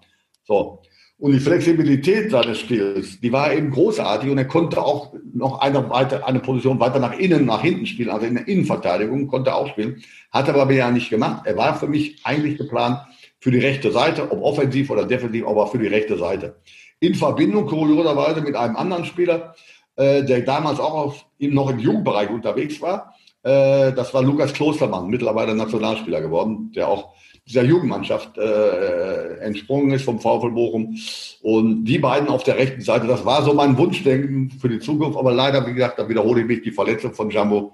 [0.45, 0.81] So.
[1.19, 5.89] Und die Flexibilität seines Spiels, die war eben großartig und er konnte auch noch eine,
[5.89, 9.55] weiter, eine Position weiter nach innen, nach hinten spielen, also in der Innenverteidigung konnte er
[9.55, 11.47] auch spielen, hat er aber ja nicht gemacht.
[11.47, 12.99] Er war für mich eigentlich geplant
[13.39, 16.57] für die rechte Seite, ob offensiv oder defensiv, aber für die rechte Seite.
[16.99, 19.55] In Verbindung kurioserweise mit einem anderen Spieler,
[19.95, 23.15] äh, der damals auch auf, noch im Jugendbereich unterwegs war.
[23.43, 27.13] Äh, das war Lukas Klostermann, mittlerweile Nationalspieler geworden, der auch
[27.47, 30.97] dieser Jugendmannschaft äh, entsprungen ist vom VfL Bochum.
[31.41, 35.17] Und die beiden auf der rechten Seite, das war so mein Wunschdenken für die Zukunft.
[35.17, 37.73] Aber leider, wie gesagt, da wiederhole ich mich, die Verletzung von Jambo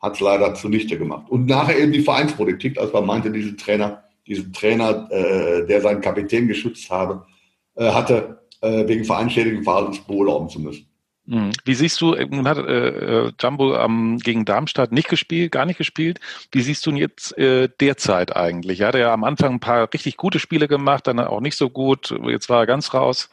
[0.00, 1.26] hat es leider zunichte gemacht.
[1.28, 6.00] Und nachher eben die Vereinspolitik, als man meinte, diesen Trainer, diesen Trainer, äh, der seinen
[6.00, 7.26] Kapitän geschützt habe,
[7.74, 10.90] äh, hatte, äh, wegen vereinschädigen Verhaltens beurlauben zu müssen.
[11.30, 11.52] Mhm.
[11.64, 15.78] Wie siehst du, nun hat äh, äh, Jumbo ähm, gegen Darmstadt nicht gespielt, gar nicht
[15.78, 16.18] gespielt.
[16.50, 18.80] Wie siehst du ihn jetzt äh, derzeit eigentlich?
[18.80, 21.70] Er hat ja am Anfang ein paar richtig gute Spiele gemacht, dann auch nicht so
[21.70, 22.12] gut.
[22.26, 23.30] Jetzt war er ganz raus.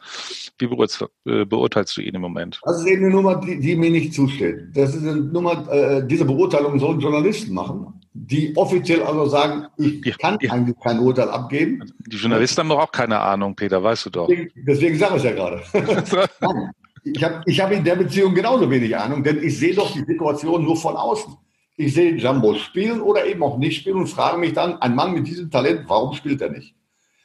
[0.58, 2.60] Wie beurteilst, äh, beurteilst du ihn im Moment?
[2.62, 4.76] Das ist eben eine Nummer, die, die mir nicht zusteht.
[4.76, 10.04] Das ist eine Nummer, äh, diese Beurteilung sollen Journalisten machen, die offiziell also sagen, ich
[10.04, 10.52] ja, kann ja.
[10.52, 11.92] eigentlich kein Urteil abgeben.
[12.06, 14.26] Die Journalisten haben doch auch keine Ahnung, Peter, weißt du doch.
[14.26, 15.62] Deswegen, deswegen sage ich es ja gerade.
[17.04, 20.04] Ich habe ich hab in der Beziehung genauso wenig Ahnung, denn ich sehe doch die
[20.04, 21.32] Situation nur von außen.
[21.76, 25.14] Ich sehe Jumbo spielen oder eben auch nicht spielen und frage mich dann, ein Mann
[25.14, 26.74] mit diesem Talent, warum spielt er nicht?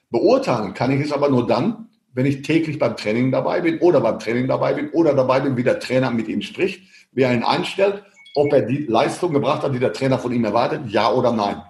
[0.10, 4.00] Beurteilen kann ich es aber nur dann, wenn ich täglich beim Training dabei bin oder
[4.00, 7.34] beim Training dabei bin oder dabei bin, wie der Trainer mit ihm spricht, wie er
[7.34, 8.04] ihn einstellt,
[8.36, 11.62] ob er die Leistung gebracht hat, die der Trainer von ihm erwartet, ja oder nein.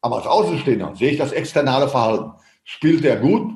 [0.00, 2.32] Aber als Außenstehender sehe ich das externe Verhalten.
[2.64, 3.52] Spielt er gut,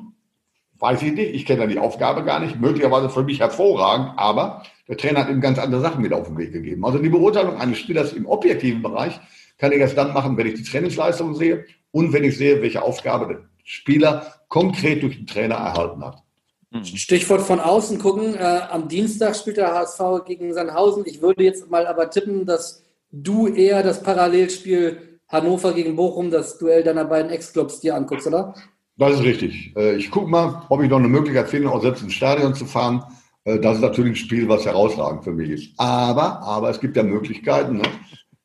[0.79, 4.97] Weiß ich nicht, ich kenne die Aufgabe gar nicht, möglicherweise für mich hervorragend, aber der
[4.97, 6.85] Trainer hat ihm ganz andere Sachen mit auf den Weg gegeben.
[6.85, 9.19] Also die Beurteilung eines Spielers im objektiven Bereich
[9.57, 12.83] kann ich erst dann machen, wenn ich die Trainingsleistung sehe und wenn ich sehe, welche
[12.83, 16.23] Aufgabe der Spieler konkret durch den Trainer erhalten hat.
[16.71, 16.83] Hm.
[16.83, 18.35] Stichwort von außen gucken.
[18.35, 21.03] Äh, am Dienstag spielt der HSV gegen Sandhausen.
[21.05, 26.57] Ich würde jetzt mal aber tippen, dass du eher das Parallelspiel Hannover gegen Bochum, das
[26.57, 28.53] Duell deiner beiden Ex-Clubs dir anguckst, oder?
[28.97, 29.73] Das ist richtig.
[29.75, 32.65] Äh, ich gucke mal, ob ich noch eine Möglichkeit finde, auch selbst ins Stadion zu
[32.65, 33.03] fahren.
[33.43, 35.73] Äh, das ist natürlich ein Spiel, was herausragend für mich ist.
[35.77, 37.77] Aber, aber es gibt ja Möglichkeiten.
[37.77, 37.83] Ne?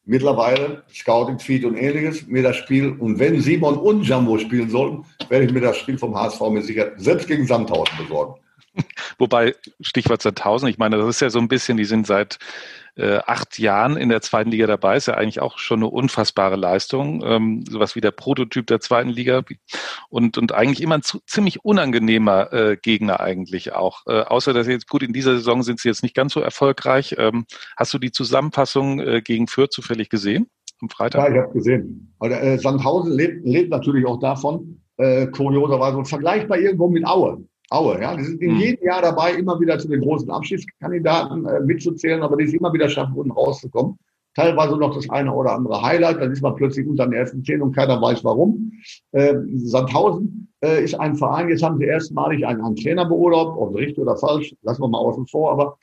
[0.04, 2.90] Mittlerweile Scouting, Feed und ähnliches, mir das Spiel.
[2.98, 6.64] Und wenn Simon und Jumbo spielen sollten, werde ich mir das Spiel vom HSV mit
[6.64, 8.40] Sicherheit selbst gegen Sandhausen besorgen.
[9.18, 12.38] Wobei, Stichwort Sandhausen, ich meine, das ist ja so ein bisschen, die sind seit
[12.96, 16.56] äh, acht Jahren in der zweiten Liga dabei, ist ja eigentlich auch schon eine unfassbare
[16.56, 19.42] Leistung, ähm, sowas wie der Prototyp der zweiten Liga
[20.08, 24.02] und, und eigentlich immer ein zu, ziemlich unangenehmer äh, Gegner eigentlich auch.
[24.06, 27.16] Äh, außer dass jetzt gut in dieser Saison sind sie jetzt nicht ganz so erfolgreich.
[27.18, 30.48] Ähm, hast du die Zusammenfassung äh, gegen Fürth zufällig gesehen
[30.80, 31.28] am Freitag?
[31.28, 32.14] Ja, ich habe gesehen.
[32.18, 37.44] Aber, äh, Sandhausen lebt, lebt natürlich auch davon, äh, kurioserweise und vergleichbar irgendwo mit Aue.
[37.72, 38.14] Aue, ja.
[38.14, 38.60] Die sind in mhm.
[38.60, 42.72] jedem Jahr dabei, immer wieder zu den großen Abschiedskandidaten äh, mitzuzählen, aber die es immer
[42.72, 43.98] wieder schaffen, unten rauszukommen.
[44.34, 47.62] Teilweise noch das eine oder andere Highlight, dann ist man plötzlich unter den ersten zehn
[47.62, 48.72] und keiner weiß warum.
[49.12, 53.74] Äh, Sandhausen äh, ist ein Verein, jetzt haben sie erstmalig einen, einen Trainer beurlaubt, ob
[53.74, 55.78] richtig oder falsch, lassen wir mal außen vor, aber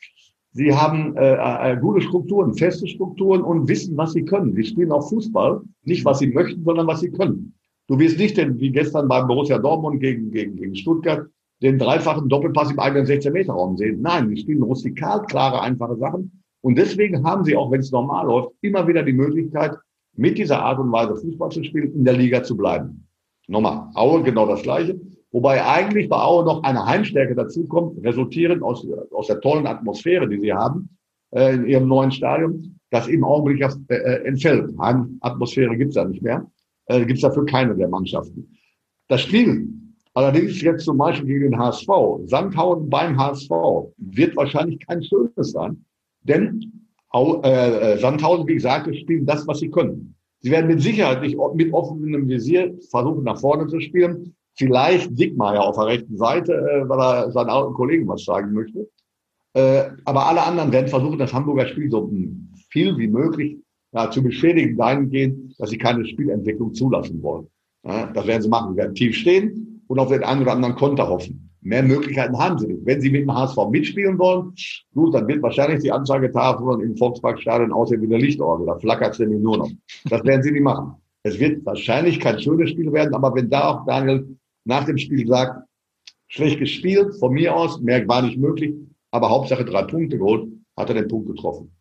[0.52, 4.54] sie haben äh, äh, gute Strukturen, feste Strukturen und wissen, was sie können.
[4.54, 7.56] Sie spielen auch Fußball, nicht was sie möchten, sondern was sie können.
[7.88, 11.28] Du wirst nicht denn wie gestern beim Borussia Dortmund gegen, gegen, gegen Stuttgart
[11.62, 14.02] den dreifachen Doppelpass im eigenen 16-Meter-Raum sehen.
[14.02, 16.44] Nein, die spielen rustikal, klare, einfache Sachen.
[16.62, 19.76] Und deswegen haben sie, auch wenn es normal läuft, immer wieder die Möglichkeit,
[20.16, 23.08] mit dieser Art und Weise Fußball zu spielen, in der Liga zu bleiben.
[23.48, 25.00] Nochmal, Aue genau das Gleiche.
[25.32, 30.40] Wobei eigentlich bei Aue noch eine Heimstärke dazukommt, resultierend aus, aus der tollen Atmosphäre, die
[30.40, 30.90] sie haben
[31.32, 34.72] äh, in ihrem neuen Stadion, das im Augenblick äh, äh, entfällt.
[34.80, 36.50] Heimatmosphäre gibt's da nicht mehr.
[36.88, 38.58] Äh, gibt's dafür keine der Mannschaften.
[39.08, 39.70] Das Spiel
[40.20, 41.88] Allerdings jetzt zum Beispiel gegen den HSV.
[42.26, 43.50] Sandhausen beim HSV
[43.96, 45.86] wird wahrscheinlich kein schönes sein,
[46.24, 50.14] denn äh, Sandhausen, wie gesagt, spielen das, was sie können.
[50.42, 54.36] Sie werden mit Sicherheit nicht mit offenem Visier versuchen, nach vorne zu spielen.
[54.56, 58.90] Vielleicht Dickmeier auf der rechten Seite, äh, weil er seinen alten Kollegen was sagen möchte.
[59.54, 62.12] Äh, aber alle anderen werden versuchen, das Hamburger Spiel so
[62.72, 63.56] viel wie möglich
[63.94, 67.48] ja, zu beschädigen, dahingehend, dass sie keine Spielentwicklung zulassen wollen.
[67.82, 68.74] Das werden sie machen.
[68.74, 71.50] Sie werden tief stehen, und auf den einen oder anderen Konter hoffen.
[71.62, 72.86] Mehr Möglichkeiten haben sie nicht.
[72.86, 74.54] Wenn sie mit dem HSV mitspielen wollen,
[74.94, 78.68] gut, dann wird wahrscheinlich die Anzeigetafel im Volksparkstadion aussehen wie eine Lichtorgel.
[78.68, 79.70] Da flackert es nämlich nur noch.
[80.10, 80.94] Das werden sie nicht machen.
[81.24, 85.28] Es wird wahrscheinlich kein schönes Spiel werden, aber wenn da auch Daniel nach dem Spiel
[85.28, 85.66] sagt,
[86.28, 88.74] schlecht gespielt, von mir aus, mehr war nicht möglich,
[89.12, 90.48] aber Hauptsache drei Punkte geholt,
[90.78, 91.72] hat er den Punkt getroffen.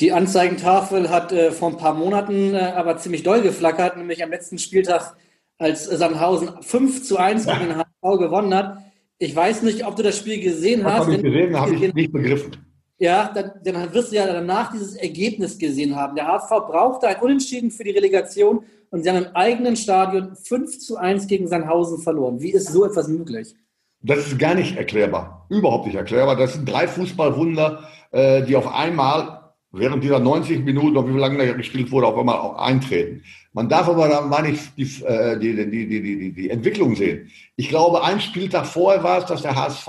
[0.00, 4.30] Die Anzeigentafel hat äh, vor ein paar Monaten äh, aber ziemlich doll geflackert, nämlich am
[4.30, 5.16] letzten Spieltag
[5.58, 8.78] als Sandhausen 5 zu 1 gegen den HSV gewonnen hat.
[9.18, 11.00] Ich weiß nicht, ob du das Spiel gesehen das hast.
[11.02, 12.56] Habe ich gesehen, habe ich nicht begriffen.
[12.98, 16.14] Ja, dann, dann, wirst du ja danach dieses Ergebnis gesehen haben.
[16.14, 20.78] Der HSV brauchte ein Unentschieden für die Relegation und sie haben im eigenen Stadion 5
[20.78, 22.40] zu 1 gegen Sandhausen verloren.
[22.40, 23.54] Wie ist so etwas möglich?
[24.00, 25.46] Das ist gar nicht erklärbar.
[25.48, 26.36] Überhaupt nicht erklärbar.
[26.36, 29.43] Das sind drei Fußballwunder, äh, die auf einmal
[29.74, 33.22] während dieser 90 Minuten, oder wie lange da gespielt wurde, auf einmal auch eintreten.
[33.52, 37.30] Man darf aber dann mal nicht äh, die, die, die, die, die, die Entwicklung sehen.
[37.56, 39.88] Ich glaube, ein Spieltag vorher war es, dass der HSV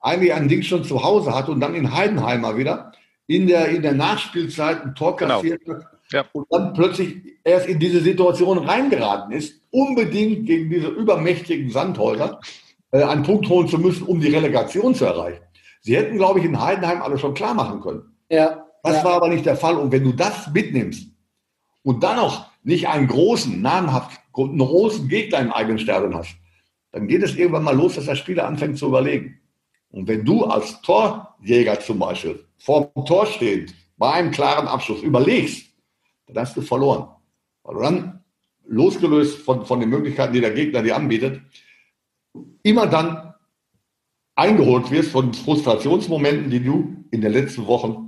[0.00, 2.92] eigentlich ein Ding schon zu Hause hatte und dann in Heidenheimer wieder
[3.26, 5.36] in der, in der Nachspielzeit ein Tor genau.
[5.36, 5.78] kassiert genau.
[5.78, 6.24] hat ja.
[6.32, 12.40] und dann plötzlich erst in diese Situation reingeraten ist, unbedingt gegen diese übermächtigen Sandhäuser
[12.90, 15.42] äh, einen Punkt holen zu müssen, um die Relegation zu erreichen.
[15.80, 18.02] Sie hätten, glaube ich, in Heidenheim alle schon klar machen können.
[18.30, 18.67] Ja.
[18.82, 19.04] Das ja.
[19.04, 19.76] war aber nicht der Fall.
[19.76, 21.08] Und wenn du das mitnimmst
[21.82, 26.36] und dann noch nicht einen großen, namhaft, einen großen Gegner im eigenen Stadion hast,
[26.92, 29.40] dann geht es irgendwann mal los, dass der Spieler anfängt zu überlegen.
[29.90, 35.02] Und wenn du als Torjäger zum Beispiel vor dem Tor stehend bei einem klaren Abschluss
[35.02, 35.66] überlegst,
[36.26, 37.08] dann hast du verloren.
[37.62, 38.24] Weil du dann,
[38.66, 41.40] losgelöst von, von den Möglichkeiten, die der Gegner dir anbietet,
[42.62, 43.34] immer dann
[44.34, 48.07] eingeholt wirst von Frustrationsmomenten, die du in den letzten Wochen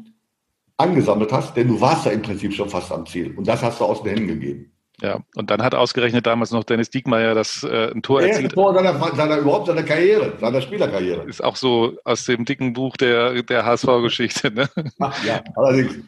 [0.81, 3.35] angesammelt hast, denn du warst ja im Prinzip schon fast am Ziel.
[3.37, 4.73] Und das hast du aus den Händen gegeben.
[5.03, 8.53] Ja, und dann hat ausgerechnet damals noch Dennis Diekmeyer das äh, ein Tor erzielt.
[8.53, 11.23] Tor seiner, seiner, überhaupt seiner Karriere, seiner Spielerkarriere.
[11.25, 14.51] Ist auch so aus dem dicken Buch der, der HSV-Geschichte.
[14.51, 14.69] Ne?
[14.99, 16.01] Ach, ja, allerdings.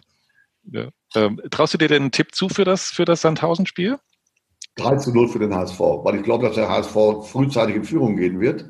[0.65, 0.89] Ja.
[1.15, 3.99] Ähm, traust du dir denn einen Tipp zu für das, für das Sandhausen-Spiel?
[4.77, 8.17] 3 zu 0 für den HSV, weil ich glaube, dass der HSV frühzeitig in Führung
[8.17, 8.67] gehen wird.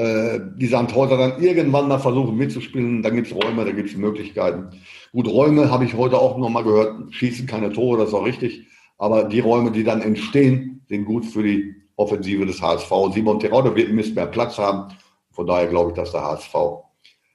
[0.00, 3.96] Äh, die Sandhäuser dann irgendwann mal versuchen mitzuspielen, dann gibt es Räume, da gibt es
[3.98, 4.70] Möglichkeiten.
[5.12, 8.66] Gut, Räume habe ich heute auch nochmal gehört, schießen keine Tore, das ist auch richtig.
[8.96, 12.90] Aber die Räume, die dann entstehen, sind gut für die Offensive des HSV.
[13.12, 14.90] Simon Terode wird ein mehr Platz haben.
[15.32, 16.54] Von daher glaube ich, dass der HSV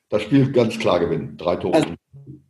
[0.10, 1.40] das Spiel ganz klar gewinnt.
[1.40, 1.76] Drei Tore.
[1.76, 1.90] Also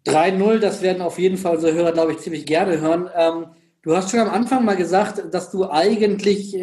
[0.06, 3.10] 3-0, das werden auf jeden Fall so Hörer, glaube ich, ziemlich gerne hören.
[3.14, 3.48] Ähm,
[3.82, 6.56] du hast schon am Anfang mal gesagt, dass du eigentlich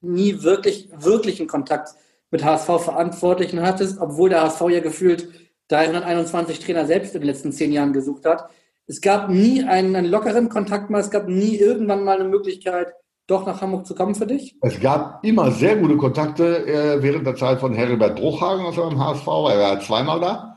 [0.00, 1.90] nie wirklich, wirklichen Kontakt
[2.34, 5.28] mit HSV-Verantwortlichen hattest, obwohl der HSV ja gefühlt
[5.68, 8.50] 321 Trainer selbst in den letzten zehn Jahren gesucht hat.
[8.88, 12.92] Es gab nie einen, einen lockeren Kontakt mal, es gab nie irgendwann mal eine Möglichkeit,
[13.28, 14.56] doch nach Hamburg zu kommen für dich?
[14.62, 18.98] Es gab immer sehr gute Kontakte äh, während der Zeit von Heribert Bruchhagen, er beim
[18.98, 19.26] HSV.
[19.26, 20.56] Er war zweimal da.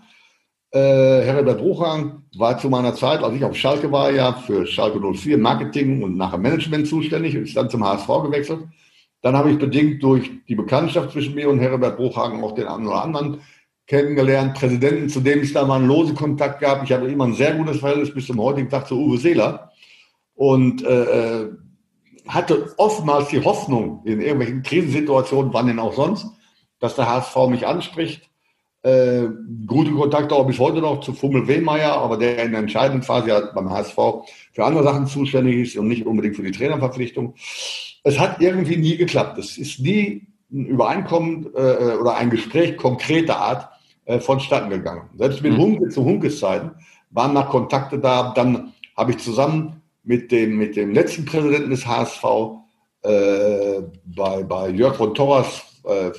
[0.71, 4.99] Äh, Heribert Bruchhagen war zu meiner Zeit, als ich auf Schalke war, ja für Schalke
[4.99, 8.61] 04 Marketing und nachher Management zuständig und ist dann zum HSV gewechselt.
[9.21, 12.87] Dann habe ich bedingt durch die Bekanntschaft zwischen mir und Heribert Bruchhagen auch den einen
[12.87, 13.41] oder anderen
[13.87, 16.83] kennengelernt, Präsidenten, zu dem es da mal einen lose Kontakt gab.
[16.83, 19.71] Ich habe immer ein sehr gutes Verhältnis bis zum heutigen Tag zu Uwe Seeler
[20.35, 21.47] und äh,
[22.27, 26.27] hatte oftmals die Hoffnung in irgendwelchen Krisensituationen, wann denn auch sonst,
[26.79, 28.29] dass der HSV mich anspricht.
[28.83, 29.27] Äh,
[29.65, 33.29] gute Kontakte auch bis heute noch zu Fummel Wehmeier, aber der in der entscheidenden Phase
[33.29, 33.95] ja beim HSV
[34.53, 37.35] für andere Sachen zuständig ist und nicht unbedingt für die Trainerverpflichtung.
[38.07, 39.37] Es hat irgendwie nie geklappt.
[39.37, 43.69] Es ist nie ein Übereinkommen äh, oder ein Gespräch konkreter Art
[44.05, 45.09] äh, vonstatten gegangen.
[45.15, 46.71] Selbst mit Hunke zu Hunkes Zeiten
[47.09, 48.31] waren noch Kontakte da.
[48.33, 52.23] Dann habe ich zusammen mit dem, mit dem letzten Präsidenten des HSV
[53.01, 56.11] äh, bei, bei Jörg von Torras äh,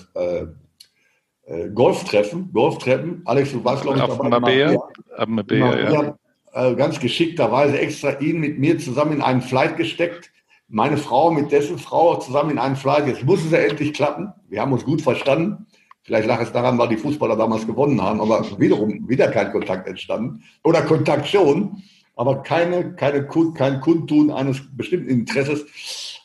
[1.46, 3.22] äh, Golftreffen, Golftreffen.
[3.24, 4.78] Alex, du warst, glaube ich, Auf Mabea.
[5.26, 6.18] Mabea, ja.
[6.52, 10.30] Äh, ganz geschickterweise extra ihn mit mir zusammen in einen Flight gesteckt.
[10.68, 13.06] Meine Frau mit dessen Frau zusammen in einen Flight.
[13.06, 14.32] Jetzt muss es ja endlich klappen.
[14.48, 15.66] Wir haben uns gut verstanden.
[16.02, 19.86] Vielleicht lag es daran, weil die Fußballer damals gewonnen haben, aber wiederum wieder kein Kontakt
[19.86, 20.42] entstanden.
[20.62, 21.82] Oder Kontakt schon
[22.18, 25.64] aber keine, keine, kein Kundtun eines bestimmten Interesses,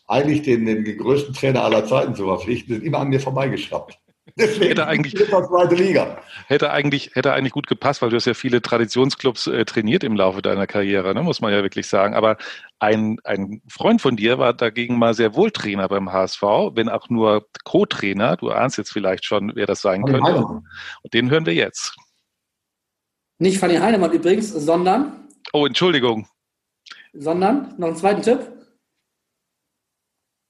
[0.08, 3.99] eigentlich den, den größten Trainer aller Zeiten zu verpflichten, sind immer an mir vorbeigeschraubt.
[4.35, 6.17] Deswegen hätte eigentlich, zweite Liga.
[6.47, 10.15] Hätte eigentlich, hätte eigentlich gut gepasst, weil du hast ja viele Traditionsclubs äh, trainiert im
[10.15, 12.15] Laufe deiner Karriere, ne, muss man ja wirklich sagen.
[12.15, 12.37] Aber
[12.79, 16.41] ein, ein Freund von dir war dagegen mal sehr wohl Trainer beim HSV,
[16.73, 18.37] wenn auch nur Co-Trainer.
[18.37, 20.23] Du ahnst jetzt vielleicht schon, wer das sein könnte.
[20.23, 20.67] Heinemann.
[21.03, 21.95] Und den hören wir jetzt.
[23.39, 26.27] Nicht Fanny Heinemann übrigens, sondern Oh, Entschuldigung.
[27.13, 28.39] Sondern, noch einen zweiten Tipp?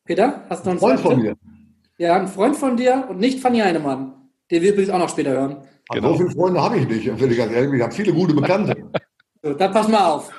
[0.06, 1.44] Peter, hast du noch einen Freund zweiten von Tipp?
[1.44, 1.53] mir.
[2.04, 4.12] Ja, ein Freund von dir und nicht Fanny Heinemann.
[4.52, 5.56] Den wir übrigens auch noch später hören.
[5.90, 6.10] Genau.
[6.10, 7.76] So viele Freunde habe ich nicht, will ich ganz ehrlich.
[7.76, 8.76] Ich habe viele gute Bekannte.
[9.42, 10.30] so, dann pass mal auf.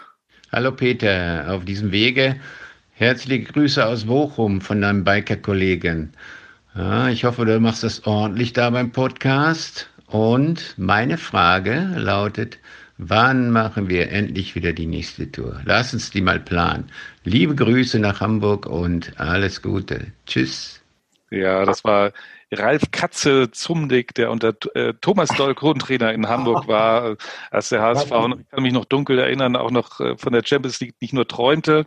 [0.53, 2.37] Hallo Peter, auf diesem Wege
[2.92, 6.12] herzliche Grüße aus Bochum von deinem Biker-Kollegen.
[6.74, 9.88] Ja, ich hoffe, du machst das ordentlich da beim Podcast.
[10.07, 12.59] Und meine Frage lautet,
[12.98, 15.62] Wann machen wir endlich wieder die nächste Tour?
[15.64, 16.90] Lass uns die mal planen.
[17.24, 20.09] Liebe Grüße nach Hamburg und alles Gute.
[20.27, 20.84] Tschüss.
[21.35, 22.12] Ja, das war
[22.53, 27.16] Ralf Katze Zumdick, der unter äh, Thomas Doll Grundtrainer in Hamburg war,
[27.51, 30.42] als der HSV, und ich kann mich noch dunkel erinnern, auch noch äh, von der
[30.44, 31.87] Champions League nicht nur träumte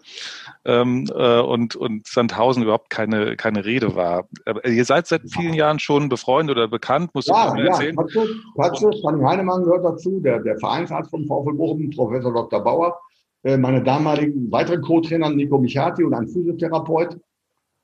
[0.66, 4.28] ähm, äh, und, und Sandhausen überhaupt keine, keine Rede war.
[4.46, 7.68] Aber ihr seid seit vielen Jahren schon befreundet oder bekannt, musst du ja, mal ja,
[7.68, 7.96] erzählen?
[7.96, 12.64] Katze, Katze, Fanny Heinemann gehört dazu, der, der Vereinsarzt vom VfL Bochum, Professor Dr.
[12.64, 13.00] Bauer,
[13.44, 17.18] äh, meine damaligen weiteren Co-Trainer Nico Michati und ein Physiotherapeut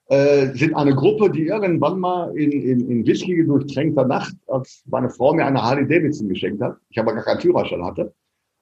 [0.07, 5.09] äh, sind eine Gruppe, die irgendwann mal in, in, in Whisky durchtränkter Nacht, als meine
[5.09, 8.13] Frau mir eine Harley Davidson geschenkt hat, ich aber gar keinen Führerschein hatte,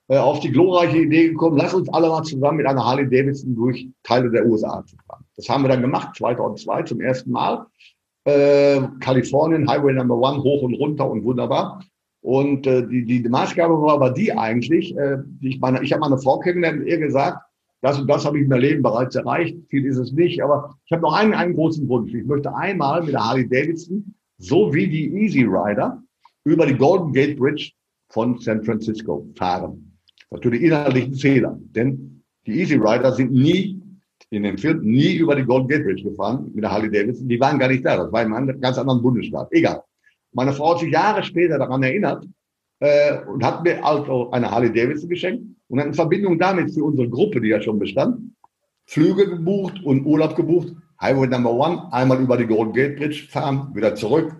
[0.08, 3.56] äh, auf die glorreiche Idee gekommen, lass uns alle mal zusammen mit einer Harley Davidson
[3.56, 5.26] durch Teile der USA zu fahren.
[5.36, 7.66] Das haben wir dann gemacht, 2002 zum ersten Mal.
[8.26, 11.84] Äh, Kalifornien, Highway Number One, hoch und runter und wunderbar.
[12.22, 16.20] Und äh, die, die Maßgabe war aber die eigentlich, äh, ich meine, ich habe meine
[16.20, 17.42] Frau kennengelernt und ihr gesagt,
[17.82, 19.58] das und das habe ich in meinem Leben bereits erreicht.
[19.70, 22.14] Viel ist es nicht, aber ich habe noch einen, einen großen Wunsch.
[22.14, 26.02] Ich möchte einmal mit der Harley Davidson, so wie die Easy Rider,
[26.44, 27.72] über die Golden Gate Bridge
[28.10, 29.98] von San Francisco fahren.
[30.30, 33.82] Natürlich inhaltlich ein Fehler, denn die Easy Rider sind nie
[34.30, 37.28] in dem Film nie über die Golden Gate Bridge gefahren mit der Harley Davidson.
[37.28, 37.98] Die waren gar nicht da.
[37.98, 39.50] Das war in einem ganz anderen Bundesstaat.
[39.52, 39.84] Egal.
[40.34, 42.26] Meine Frau hat sich Jahre später daran erinnert
[42.80, 46.84] äh, und hat mir also eine Harley Davidson geschenkt und hat in Verbindung damit für
[46.84, 48.34] unsere Gruppe, die ja schon bestand,
[48.86, 50.74] Flüge gebucht und Urlaub gebucht.
[51.00, 54.36] Highway Number One, einmal über die Golden Gate Bridge fahren, wieder zurück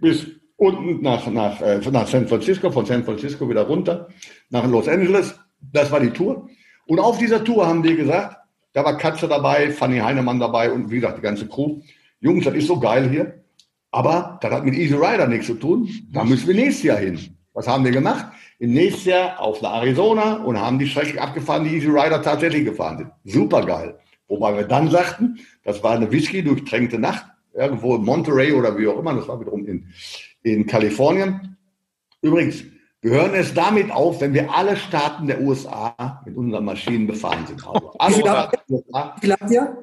[0.00, 0.26] bis
[0.56, 4.08] unten nach, nach, äh, nach San Francisco, von San Francisco wieder runter
[4.50, 5.38] nach Los Angeles.
[5.60, 6.48] Das war die Tour.
[6.86, 8.36] Und auf dieser Tour haben die gesagt,
[8.72, 11.80] da war Katze dabei, Fanny Heinemann dabei und wie gesagt, die ganze Crew.
[12.20, 13.42] Jungs, das ist so geil hier.
[13.90, 15.88] Aber das hat mit Easy Rider nichts zu tun.
[16.12, 17.35] Da müssen wir nächstes Jahr hin.
[17.56, 18.26] Was haben wir gemacht?
[18.58, 22.66] Im nächsten Jahr auf nach Arizona und haben die Strecke abgefahren, die Easy Rider tatsächlich
[22.66, 23.10] gefahren sind.
[23.24, 23.98] Super geil.
[24.28, 28.86] Wobei wir dann sagten, das war eine Whisky durchtränkte Nacht, irgendwo in Monterey oder wie
[28.86, 29.86] auch immer, das war wiederum in,
[30.42, 31.56] in Kalifornien.
[32.20, 32.62] Übrigens,
[33.00, 37.46] wir hören es damit auf, wenn wir alle Staaten der USA mit unseren Maschinen befahren
[37.46, 37.66] sind.
[37.66, 38.16] Also alle
[39.22, 39.78] Wie habt ihr?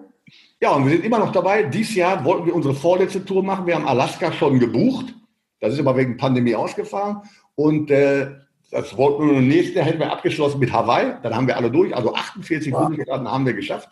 [0.62, 1.64] Ja, und wir sind immer noch dabei.
[1.64, 3.66] Dieses Jahr wollten wir unsere vorletzte Tour machen.
[3.66, 5.16] Wir haben Alaska schon gebucht.
[5.64, 7.22] Das ist aber wegen Pandemie ausgefahren.
[7.56, 8.32] Und äh,
[8.72, 11.14] das wollten wir nächstes Jahr hätten wir abgeschlossen mit Hawaii.
[11.22, 11.96] Dann haben wir alle durch.
[11.96, 12.88] Also 48 wow.
[12.88, 13.90] Bundesstaaten haben wir geschafft.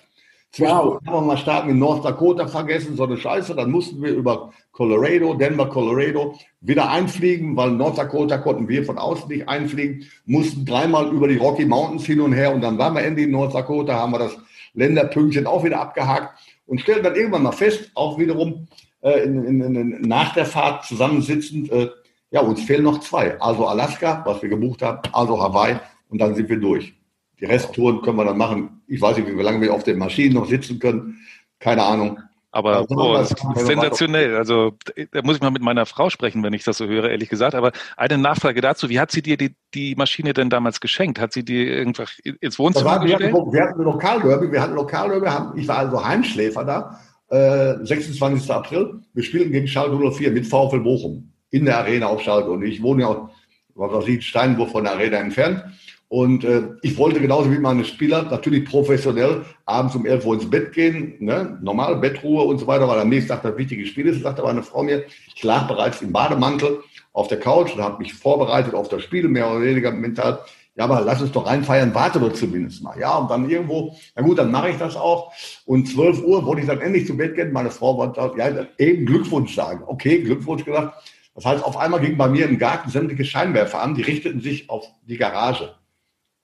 [0.57, 0.99] Wow.
[1.05, 3.55] haben wir mal starten in North Dakota vergessen, so eine Scheiße.
[3.55, 8.97] Dann mussten wir über Colorado, Denver, Colorado wieder einfliegen, weil North Dakota konnten wir von
[8.97, 12.95] außen nicht einfliegen, mussten dreimal über die Rocky Mountains hin und her und dann waren
[12.95, 14.38] wir endlich in North Dakota, haben wir das
[14.74, 18.68] Länderpünktchen auch wieder abgehakt und stellten dann irgendwann mal fest, auch wiederum
[19.01, 21.89] äh, in, in, in, nach der Fahrt zusammensitzend, äh,
[22.32, 23.39] ja, uns fehlen noch zwei.
[23.39, 25.75] Also Alaska, was wir gebucht haben, also Hawaii
[26.09, 26.93] und dann sind wir durch.
[27.39, 28.82] Die Resttouren können wir dann machen.
[28.88, 31.17] Ich weiß nicht, wie lange wir auf den Maschinen noch sitzen können.
[31.59, 32.19] Keine Ahnung.
[32.53, 33.23] Aber oh,
[33.55, 34.36] sensationell.
[34.36, 34.73] Also
[35.11, 37.55] da muss ich mal mit meiner Frau sprechen, wenn ich das so höre, ehrlich gesagt.
[37.55, 41.19] Aber eine Nachfrage dazu: Wie hat sie dir die, die Maschine denn damals geschenkt?
[41.19, 43.34] Hat sie dir irgendwas ins Wohnzimmer war, gestellt?
[43.34, 48.51] Wir hatten, wir hatten Lokalderby, wir hatten Lokalderby, ich war also Heimschläfer da, äh, 26.
[48.51, 49.01] April.
[49.13, 52.49] Wir spielten gegen Schalke 04 mit VfL Bochum in der Arena auf Schalke.
[52.49, 53.30] Und ich wohne ja
[53.76, 55.64] was weiß ich, Steinwurf von der Arena entfernt.
[56.08, 60.49] Und äh, ich wollte genauso wie meine Spieler natürlich professionell abends um 11 Uhr ins
[60.49, 61.58] Bett gehen, ne?
[61.62, 64.22] normale Bettruhe und so weiter, weil am nächsten Tag das wichtige Spiel ist.
[64.22, 66.80] Sagte meine Frau mir, ich lag bereits im Bademantel
[67.14, 70.39] auf der Couch und habe mich vorbereitet auf das Spiel, mehr oder weniger mental.
[70.76, 72.97] Ja, aber lass uns doch reinfeiern, warte doch zumindest mal.
[72.99, 75.32] Ja, und dann irgendwo, na gut, dann mache ich das auch.
[75.66, 77.54] Und 12 Uhr wollte ich dann endlich zu Bett gehen.
[77.54, 79.84] Meine Frau wollte ja, eben Glückwunsch sagen.
[79.86, 80.93] Okay, Glückwunsch gesagt.
[81.42, 84.70] Das heißt, auf einmal ging bei mir im Garten sämtliche Scheinwerfer an, die richteten sich
[84.70, 85.74] auf die Garage.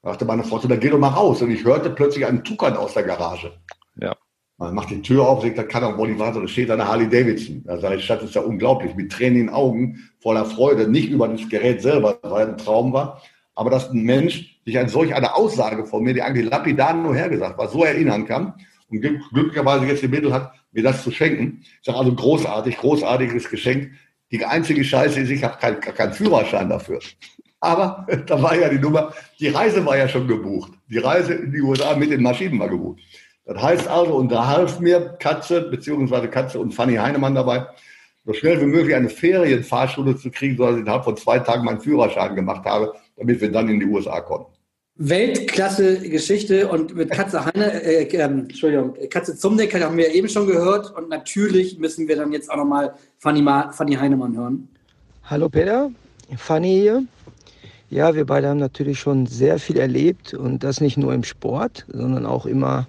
[0.01, 1.39] Da dachte meine Frau, dann geh doch mal raus.
[1.43, 3.53] Und ich hörte plötzlich einen Tuckern aus der Garage.
[4.01, 4.15] Ja.
[4.57, 6.41] Man macht die Tür auf, sagt, das kann doch wohl nicht wahr sein.
[6.41, 7.61] Da steht eine Harley Davidson.
[7.63, 8.95] Da sage ich, das ist ja unglaublich.
[8.95, 10.89] Mit Tränen in den Augen, voller Freude.
[10.89, 13.21] Nicht über das Gerät selber, weil ein Traum war.
[13.53, 17.13] Aber dass ein Mensch sich an solch eine Aussage von mir, die eigentlich lapidar nur
[17.13, 18.55] hergesagt war, so erinnern kann
[18.89, 21.59] und glücklicherweise jetzt die Mittel hat, mir das zu schenken.
[21.61, 23.91] Ich sage also großartig, großartiges Geschenk.
[24.31, 26.99] Die einzige Scheiße ist, ich habe keinen kein Führerschein dafür.
[27.59, 30.73] Aber da war ja die Nummer, die Reise war ja schon gebucht.
[30.89, 33.01] Die Reise in die USA mit den Maschinen war gebucht.
[33.45, 37.65] Das heißt also, und da half mir Katze, beziehungsweise Katze und Fanny Heinemann dabei,
[38.25, 41.79] so schnell wie möglich eine Ferienfahrschule zu kriegen, sodass ich innerhalb von zwei Tagen meinen
[41.79, 44.56] Führerschein gemacht habe, damit wir dann in die USA konnten.
[44.99, 50.47] Weltklasse Geschichte und mit Katze Heine, äh, äh, Entschuldigung, Katze Zumdecker haben wir eben schon
[50.47, 54.67] gehört und natürlich müssen wir dann jetzt auch nochmal Fanny, Fanny Heinemann hören.
[55.23, 55.91] Hallo Peter,
[56.35, 57.03] Fanny hier.
[57.89, 61.85] Ja, wir beide haben natürlich schon sehr viel erlebt und das nicht nur im Sport,
[61.89, 62.87] sondern auch immer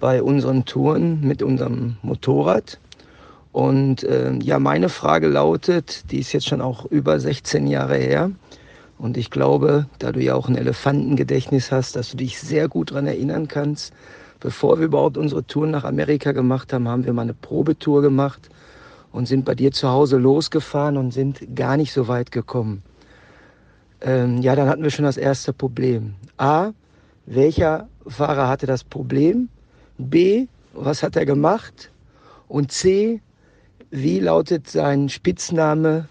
[0.00, 2.78] bei unseren Touren mit unserem Motorrad.
[3.52, 8.30] Und äh, ja, meine Frage lautet, die ist jetzt schon auch über 16 Jahre her.
[8.98, 12.90] Und ich glaube, da du ja auch ein Elefantengedächtnis hast, dass du dich sehr gut
[12.90, 13.92] daran erinnern kannst.
[14.40, 18.48] Bevor wir überhaupt unsere Tour nach Amerika gemacht haben, haben wir mal eine Probetour gemacht
[19.12, 22.82] und sind bei dir zu Hause losgefahren und sind gar nicht so weit gekommen.
[24.00, 26.14] Ähm, ja, dann hatten wir schon das erste Problem.
[26.36, 26.72] A,
[27.24, 29.48] welcher Fahrer hatte das Problem?
[29.98, 31.90] B, was hat er gemacht?
[32.48, 33.20] Und C,
[33.90, 36.08] wie lautet sein Spitzname,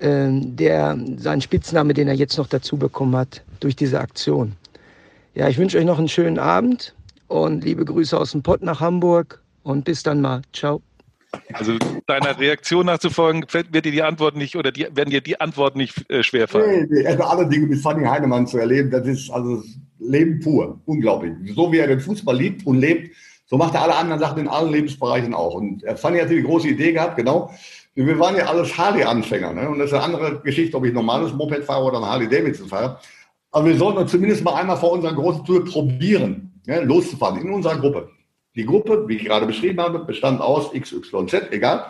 [0.00, 4.52] der, sein Spitzname, den er jetzt noch dazu bekommen hat durch diese Aktion?
[5.34, 6.94] Ja, ich wünsche euch noch einen schönen Abend
[7.28, 10.42] und liebe Grüße aus dem Pott nach Hamburg und bis dann mal.
[10.52, 10.82] Ciao.
[11.52, 11.76] Also
[12.06, 16.10] deiner Reaktion nachzufolgen, wird dir die Antwort nicht oder die, werden dir die Antwort nicht
[16.10, 16.88] äh, schwerfallen.
[16.90, 19.62] Nee, nee, also alle Dinge mit Fanny Heinemann zu erleben, das ist also
[19.98, 20.80] Leben pur.
[20.86, 21.32] Unglaublich.
[21.54, 23.14] So wie er den Fußball liebt und lebt,
[23.46, 25.54] so macht er alle anderen Sachen in allen Lebensbereichen auch.
[25.54, 27.50] Und Fanny hatte die große Idee gehabt, genau.
[28.06, 29.52] Wir waren ja alles Harley-Anfänger.
[29.54, 29.68] Ne?
[29.68, 33.00] Und das ist eine andere Geschichte, ob ich normales Moped fahre oder ein Harley-Davidson fahre.
[33.50, 37.76] Aber wir sollten zumindest mal einmal vor unserer großen Tour probieren, ja, loszufahren in unserer
[37.76, 38.10] Gruppe.
[38.54, 41.86] Die Gruppe, wie ich gerade beschrieben habe, bestand aus XYZ, egal.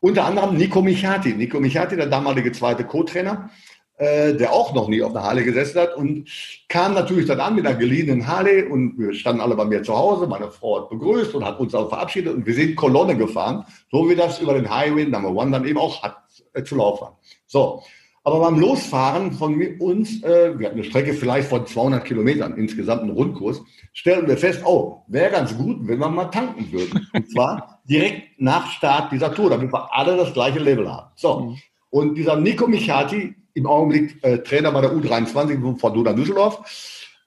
[0.00, 1.34] Unter anderem Nico Michati.
[1.34, 3.50] Nico Michati, der damalige zweite Co-Trainer,
[4.00, 6.26] äh, der auch noch nie auf der Harley gesessen hat und
[6.68, 9.94] kam natürlich dann an mit einer geliehenen Harley und wir standen alle bei mir zu
[9.94, 10.26] Hause.
[10.26, 14.08] Meine Frau hat begrüßt und hat uns auch verabschiedet und wir sind Kolonne gefahren, so
[14.08, 16.16] wie das über den Highway Number One dann eben auch hat,
[16.54, 17.08] äh, zu laufen.
[17.46, 17.82] So.
[18.24, 23.02] Aber beim Losfahren von uns, äh, wir hatten eine Strecke vielleicht von 200 Kilometern, insgesamt
[23.02, 23.60] einen Rundkurs,
[23.92, 27.06] stellten wir fest, oh, wäre ganz gut, wenn wir mal tanken würden.
[27.12, 31.10] Und zwar direkt nach Start dieser Tour, damit wir alle das gleiche Level haben.
[31.16, 31.40] So.
[31.40, 31.58] Mhm.
[31.90, 36.60] Und dieser Nico Michati, im Augenblick äh, Trainer bei der U23 von Fortuna Düsseldorf,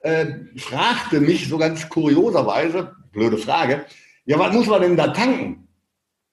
[0.01, 0.25] äh,
[0.57, 3.85] fragte mich so ganz kurioserweise, blöde Frage,
[4.25, 5.67] ja, was muss man denn da tanken?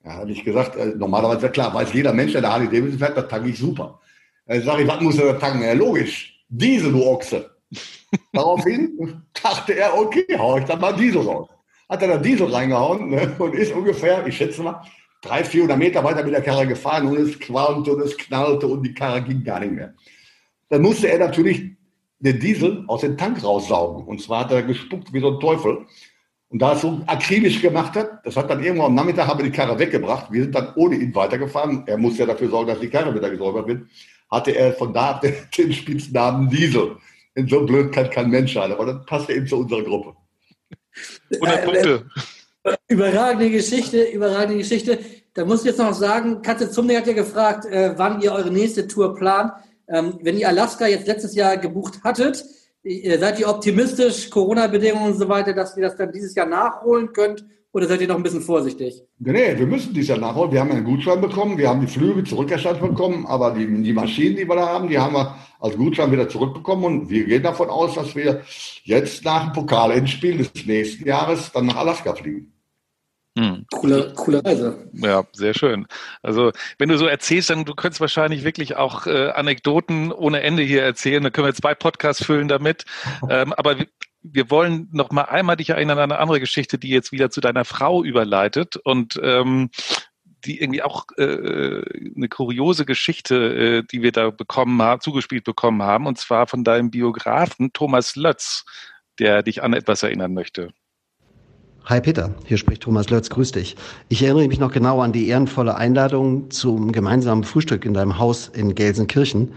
[0.03, 3.17] Ja, habe ich gesagt, äh, normalerweise, klar, weiß jeder Mensch, der da Harley Davidson fährt,
[3.17, 3.99] da tanke ich super.
[4.45, 5.63] Äh, sage ich, was muss er da tanken?
[5.63, 7.51] Ja, logisch, Diesel, du Ochse.
[8.33, 11.49] Daraufhin dachte er, okay, hau ich dann mal Diesel raus.
[11.89, 14.81] Hat er da Diesel reingehauen ne, und ist ungefähr, ich schätze mal,
[15.21, 18.83] 300, 400 Meter weiter mit der Karre gefahren und es qualmte und es knallte und
[18.83, 19.93] die Karre ging gar nicht mehr.
[20.69, 21.71] Dann musste er natürlich
[22.19, 24.05] den Diesel aus dem Tank raussaugen.
[24.05, 25.85] Und zwar hat er gespuckt wie so ein Teufel.
[26.49, 29.39] Und da er es so akribisch gemacht hat, das hat dann irgendwann am Nachmittag haben
[29.39, 30.31] wir die Karre weggebracht.
[30.31, 31.83] Wir sind dann ohne ihn weitergefahren.
[31.87, 33.87] Er muss ja dafür sorgen, dass die Karre wieder gesäubert wird.
[34.29, 36.97] Hatte er von da den, den Spitznamen Diesel.
[37.35, 38.71] Denn so blöd kann kein Mensch sein.
[38.71, 40.15] Aber das passt eben zu unserer Gruppe.
[41.33, 42.05] 100 Punkte.
[42.87, 44.99] Überragende Geschichte, überragende Geschichte.
[45.33, 48.51] Da muss ich jetzt noch sagen, Katze Zumne hat ja gefragt, äh, wann ihr eure
[48.51, 49.53] nächste Tour plant.
[49.87, 52.43] Ähm, wenn ihr Alaska jetzt letztes Jahr gebucht hattet,
[52.83, 57.13] äh, seid ihr optimistisch, Corona-Bedingungen und so weiter, dass ihr das dann dieses Jahr nachholen
[57.13, 57.45] könnt?
[57.73, 59.01] Oder seid ihr noch ein bisschen vorsichtig?
[59.19, 60.51] Nee, wir müssen dieses Jahr nachholen.
[60.51, 64.35] Wir haben einen Gutschein bekommen, wir haben die Flüge zurückerstattet bekommen, aber die, die Maschinen,
[64.35, 67.69] die wir da haben, die haben wir als Gutschein wieder zurückbekommen und wir gehen davon
[67.69, 68.41] aus, dass wir
[68.83, 72.50] jetzt nach dem Pokalendspiel des nächsten Jahres dann nach Alaska fliegen.
[73.37, 73.65] Hm.
[73.71, 74.89] Coole, coole Reise.
[74.93, 75.87] Ja, sehr schön.
[76.21, 80.63] Also, wenn du so erzählst, dann du könntest wahrscheinlich wirklich auch äh, Anekdoten ohne Ende
[80.63, 81.23] hier erzählen.
[81.23, 82.85] Da können wir zwei Podcasts füllen damit.
[83.29, 83.87] Ähm, aber wir,
[84.23, 87.39] wir wollen noch mal einmal dich erinnern an eine andere Geschichte, die jetzt wieder zu
[87.39, 89.69] deiner Frau überleitet und ähm,
[90.45, 91.83] die irgendwie auch äh,
[92.15, 96.63] eine kuriose Geschichte, äh, die wir da bekommen haben, zugespielt bekommen haben, und zwar von
[96.63, 98.65] deinem Biografen Thomas Lötz,
[99.19, 100.69] der dich an etwas erinnern möchte.
[101.85, 103.75] Hi Peter, hier spricht Thomas Lötz, grüß dich.
[104.07, 108.49] Ich erinnere mich noch genau an die ehrenvolle Einladung zum gemeinsamen Frühstück in deinem Haus
[108.49, 109.53] in Gelsenkirchen.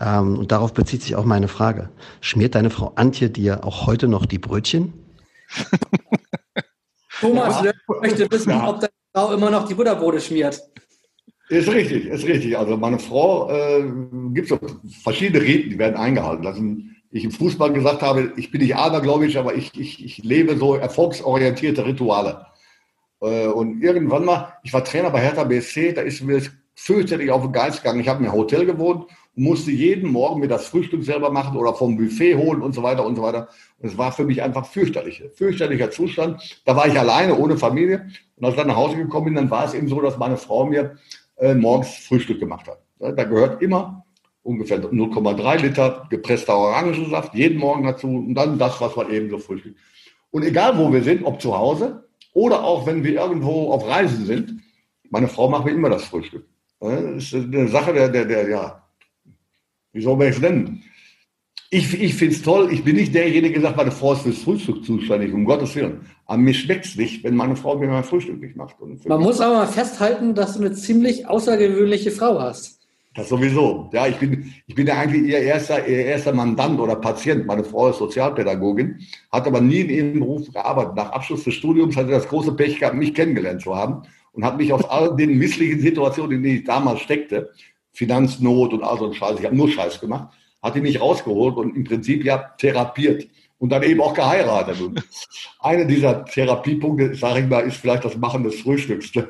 [0.00, 1.90] Ähm, und darauf bezieht sich auch meine Frage.
[2.22, 4.94] Schmiert deine Frau Antje dir auch heute noch die Brötchen?
[7.20, 7.64] Thomas ja.
[7.64, 8.68] Lötz möchte wissen, ja.
[8.68, 10.58] ob deine Frau immer noch die Butterbrote schmiert.
[11.50, 12.56] Ist richtig, ist richtig.
[12.56, 13.84] Also meine Frau äh,
[14.32, 14.58] gibt es
[15.02, 16.44] verschiedene Riten, die werden eingehalten.
[16.44, 20.18] Das sind ich im Fußball gesagt habe, ich bin nicht abergläubisch, aber ich, ich, ich
[20.24, 22.46] lebe so erfolgsorientierte Rituale.
[23.20, 26.42] Äh, und irgendwann mal, ich war Trainer bei Hertha BSC, da ist mir
[26.74, 28.00] fürchterlich auf den Geist gegangen.
[28.00, 29.04] Ich habe ein Hotel gewohnt
[29.36, 32.82] und musste jeden Morgen mir das Frühstück selber machen oder vom Buffet holen und so
[32.82, 33.48] weiter und so weiter.
[33.78, 36.62] Und es war für mich einfach fürchterlich, fürchterlicher Zustand.
[36.64, 38.08] Da war ich alleine, ohne Familie.
[38.36, 40.38] Und als ich dann nach Hause gekommen bin, dann war es eben so, dass meine
[40.38, 40.96] Frau mir
[41.36, 42.78] äh, morgens Frühstück gemacht hat.
[42.98, 44.01] Da gehört immer
[44.42, 49.38] ungefähr 0,3 Liter gepresster Orangensaft jeden Morgen dazu und dann das, was man eben so
[49.38, 49.78] frühstückt.
[50.30, 54.24] Und egal wo wir sind, ob zu Hause oder auch wenn wir irgendwo auf Reisen
[54.24, 54.60] sind,
[55.10, 56.46] meine Frau macht mir immer das Frühstück.
[56.80, 58.82] Das ist eine Sache der, der, der ja,
[59.92, 60.82] wie soll man es nennen?
[61.70, 64.38] Ich, ich finde es toll, ich bin nicht derjenige, der sagt, meine Frau ist fürs
[64.38, 66.00] Frühstück zuständig, um Gottes Willen.
[66.26, 68.76] Aber mir schmeckt es nicht, wenn meine Frau mir mein Frühstück nicht macht.
[69.06, 72.81] Man muss aber mal festhalten, dass du eine ziemlich außergewöhnliche Frau hast.
[73.14, 73.90] Das sowieso.
[73.92, 77.46] Ja, ich bin, ich bin ja eigentlich ihr erster, ihr erster Mandant oder Patient.
[77.46, 79.00] Meine Frau ist Sozialpädagogin,
[79.30, 80.94] hat aber nie in ihrem Beruf gearbeitet.
[80.96, 84.02] Nach Abschluss des Studiums hatte sie das große Pech gehabt, mich kennengelernt zu haben
[84.32, 87.50] und hat mich aus all den misslichen Situationen, in denen ich damals steckte,
[87.92, 90.32] Finanznot und all so ein Scheiß, ich habe nur Scheiß gemacht,
[90.62, 93.28] hat die mich rausgeholt und im Prinzip ja therapiert
[93.62, 94.80] und dann eben auch geheiratet.
[94.80, 95.04] Und
[95.60, 99.12] eine dieser Therapiepunkte, sage ich mal, ist vielleicht das Machen des Frühstücks.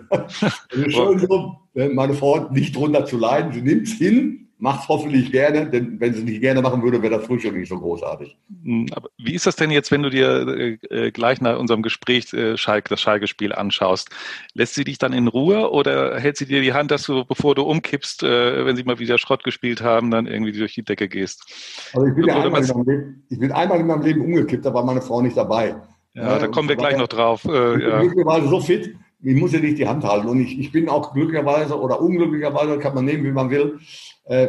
[0.73, 4.89] Also schon so, meine Frau nicht drunter zu leiden, sie nimmt es hin, macht es
[4.89, 7.81] hoffentlich gerne, denn wenn sie es nicht gerne machen würde, wäre das Frühstück nicht so
[7.81, 8.37] großartig.
[8.63, 11.83] Hm, aber wie ist das denn jetzt, wenn du dir äh, äh, gleich nach unserem
[11.83, 14.11] Gespräch äh, Schalke, das Schalke-Spiel anschaust?
[14.55, 17.57] Lässt sie dich dann in Ruhe oder hält sie dir die Hand, dass du, bevor
[17.57, 21.09] du umkippst, äh, wenn sie mal wieder Schrott gespielt haben, dann irgendwie durch die Decke
[21.09, 21.43] gehst?
[21.93, 24.65] Also ich bin, ja einmal in meinem Leben, ich bin einmal in meinem Leben umgekippt,
[24.65, 25.75] da war meine Frau nicht dabei.
[26.15, 27.45] Ja, da kommen wir gleich noch drauf.
[27.47, 28.47] Äh, ich bin ja.
[28.47, 30.29] so fit, ich muss ja nicht die Hand halten.
[30.29, 33.81] Und ich, ich bin auch glücklicherweise oder unglücklicherweise, kann man nehmen, wie man will,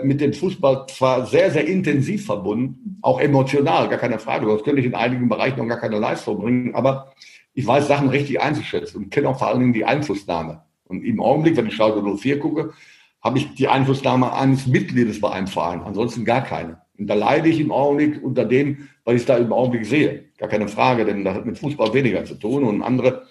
[0.03, 4.45] mit dem Fußball zwar sehr, sehr intensiv verbunden, auch emotional, gar keine Frage.
[4.45, 7.11] Das könnte ich in einigen Bereichen noch gar keine Leistung bringen, aber
[7.53, 10.63] ich weiß Sachen richtig einzuschätzen und kenne auch vor allen Dingen die Einflussnahme.
[10.85, 12.73] Und im Augenblick, wenn ich Schalke 04 gucke,
[13.21, 16.81] habe ich die Einflussnahme eines Mitgliedes bei einem Verein, ansonsten gar keine.
[16.97, 20.25] Und da leide ich im Augenblick unter dem, was ich da im Augenblick sehe.
[20.37, 23.23] Gar keine Frage, denn das hat mit Fußball weniger zu tun und andere,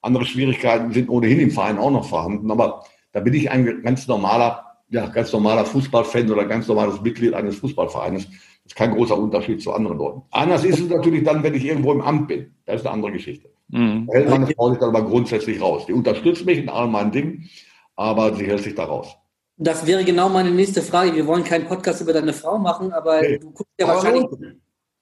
[0.00, 2.50] andere Schwierigkeiten sind ohnehin im Verein auch noch vorhanden.
[2.50, 7.34] Aber da bin ich ein ganz normaler ja, ganz normaler Fußballfan oder ganz normales Mitglied
[7.34, 8.26] eines Fußballvereines.
[8.26, 8.36] Das
[8.66, 10.22] ist kein großer Unterschied zu anderen Leuten.
[10.30, 12.54] Anders ist es natürlich dann, wenn ich irgendwo im Amt bin.
[12.66, 13.48] Das ist eine andere Geschichte.
[13.68, 14.08] Mhm.
[14.08, 15.86] Da hält meine Frau sich dann aber grundsätzlich raus.
[15.86, 17.48] Die unterstützt mich in all meinen Dingen,
[17.96, 19.16] aber sie hält sich da raus.
[19.56, 21.14] Das wäre genau meine nächste Frage.
[21.14, 23.38] Wir wollen keinen Podcast über deine Frau machen, aber nee.
[23.38, 24.26] du guckst ja aber wahrscheinlich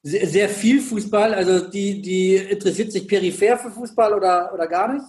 [0.02, 1.32] sehr, sehr, viel Fußball.
[1.32, 5.04] Also die, die interessiert sich peripher für Fußball oder, oder gar nicht?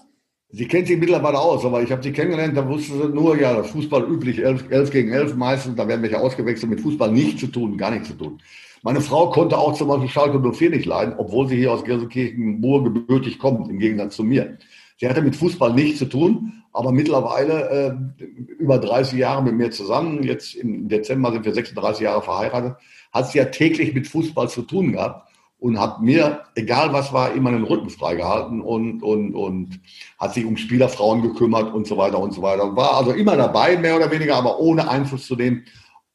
[0.52, 3.62] Sie kennt sich mittlerweile aus, aber ich habe sie kennengelernt, da wusste sie nur, ja,
[3.62, 7.48] Fußball üblich, 11, 11 gegen 11 meistens, da werden welche ausgewechselt, mit Fußball nichts zu
[7.48, 8.42] tun, gar nichts zu tun.
[8.82, 12.84] Meine Frau konnte auch zum Beispiel Schalke 04 nicht leiden, obwohl sie hier aus Gelsenkirchen-Moor
[12.84, 14.58] gebürtig kommt, im Gegensatz zu mir.
[14.98, 18.24] Sie hatte mit Fußball nichts zu tun, aber mittlerweile äh,
[18.58, 22.76] über 30 Jahre mit mir zusammen, jetzt im Dezember sind wir 36 Jahre verheiratet,
[23.12, 25.29] hat sie ja täglich mit Fußball zu tun gehabt
[25.60, 29.80] und hat mir, egal was war, immer den Rücken freigehalten und, und, und
[30.18, 32.76] hat sich um Spielerfrauen gekümmert und so weiter und so weiter.
[32.76, 35.66] War also immer dabei, mehr oder weniger, aber ohne Einfluss zu nehmen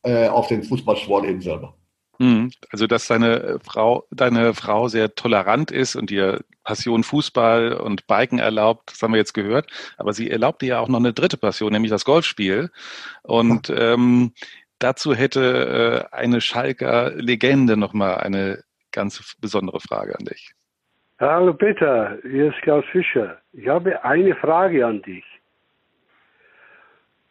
[0.02, 1.74] äh, auf den Fußballsport eben selber.
[2.18, 2.52] Mhm.
[2.70, 8.38] Also, dass deine Frau, deine Frau sehr tolerant ist und ihr Passion Fußball und Biken
[8.38, 9.70] erlaubt, das haben wir jetzt gehört.
[9.98, 12.70] Aber sie erlaubt dir ja auch noch eine dritte Passion, nämlich das Golfspiel.
[13.22, 14.32] Und ähm,
[14.78, 18.62] dazu hätte äh, eine Schalker Legende nochmal eine
[18.94, 20.54] ganz besondere Frage an dich.
[21.18, 23.38] Hallo Peter, hier ist Klaus Fischer.
[23.52, 25.24] Ich habe eine Frage an dich.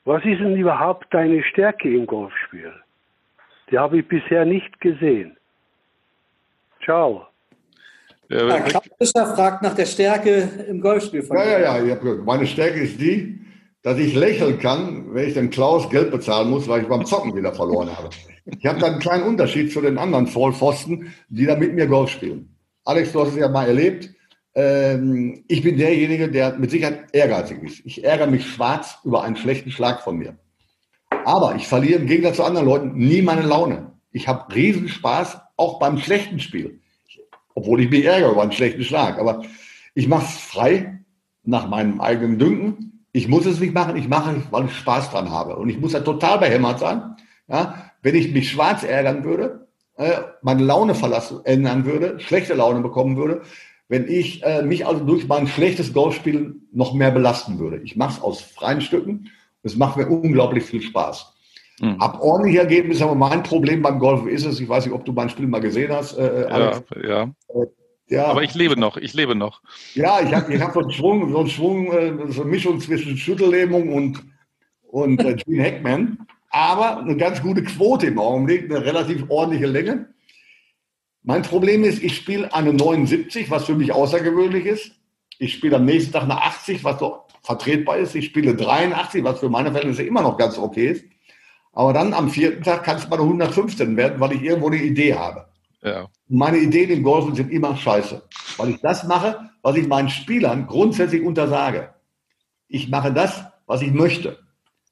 [0.05, 2.74] Was ist denn überhaupt deine Stärke im Golfspiel?
[3.72, 5.38] Die habe ich bisher nicht gesehen.
[6.84, 7.28] Ciao.
[8.30, 11.24] Ja, Klaus Fischer fragt nach der Stärke im Golfspiel.
[11.24, 11.97] Von ja, ja, ja.
[12.26, 13.39] Meine Stärke ist die,
[13.84, 17.36] dass ich lächeln kann, wenn ich dem Klaus Geld bezahlen muss, weil ich beim Zocken
[17.36, 18.09] wieder verloren habe.
[18.45, 22.09] Ich habe da einen kleinen Unterschied zu den anderen Vollpfosten, die da mit mir Golf
[22.09, 22.55] spielen.
[22.86, 24.09] Alex, du hast es ja mal erlebt.
[24.55, 27.81] Ähm, ich bin derjenige, der mit Sicherheit ehrgeizig ist.
[27.86, 30.38] Ich ärgere mich schwarz über einen schlechten Schlag von mir.
[31.25, 33.93] Aber ich verliere im Gegensatz zu anderen Leuten nie meine Laune.
[34.11, 36.79] Ich habe Riesenspaß, auch beim schlechten Spiel.
[37.55, 39.19] Obwohl ich mich ärgere über einen schlechten Schlag.
[39.19, 39.43] Aber
[39.93, 40.99] ich mache es frei,
[41.43, 42.92] nach meinem eigenen Dünken.
[43.14, 45.55] Ich muss es nicht machen, ich mache es, weil ich Spaß dran habe.
[45.55, 47.16] Und ich muss ja total behämmert sein.
[47.47, 52.82] Ja, wenn ich mich schwarz ärgern würde, äh, meine Laune verlassen, ändern würde, schlechte Laune
[52.82, 53.43] bekommen würde,
[53.88, 57.78] wenn ich äh, mich also durch mein schlechtes Golfspiel noch mehr belasten würde.
[57.84, 59.30] Ich mache es aus freien Stücken.
[59.61, 61.34] Es macht mir unglaublich viel Spaß.
[61.80, 61.99] Mhm.
[61.99, 65.11] Ab ordentliche Ergebnisse, aber mein Problem beim Golf ist es, ich weiß nicht, ob du
[65.11, 66.18] mein Spiel mal gesehen hast.
[66.18, 67.32] Äh, ja, ja.
[68.07, 68.25] Ja.
[68.25, 69.61] Aber ich lebe noch, ich lebe noch.
[69.95, 72.79] Ja, ich habe ich hab so einen Schwung, so einen Schwung, äh, so eine Mischung
[72.79, 74.23] zwischen Schüttellähmung und,
[74.83, 76.17] und äh, Gene Hackman
[76.53, 80.13] aber eine ganz gute Quote im Augenblick, eine relativ ordentliche Länge.
[81.23, 84.91] Mein Problem ist, ich spiele eine 79, was für mich außergewöhnlich ist.
[85.39, 88.13] Ich spiele am nächsten Tag eine 80, was so vertretbar ist.
[88.13, 91.05] Ich spiele 83, was für meine Verhältnisse immer noch ganz okay ist.
[91.71, 94.77] Aber dann am vierten Tag kann es mal eine 115 werden, weil ich irgendwo eine
[94.77, 95.47] Idee habe.
[95.84, 96.07] Ja.
[96.29, 98.23] Meine Ideen im Golfen sind immer scheiße,
[98.57, 101.93] weil ich das mache, was ich meinen Spielern grundsätzlich untersage.
[102.67, 104.39] Ich mache das, was ich möchte.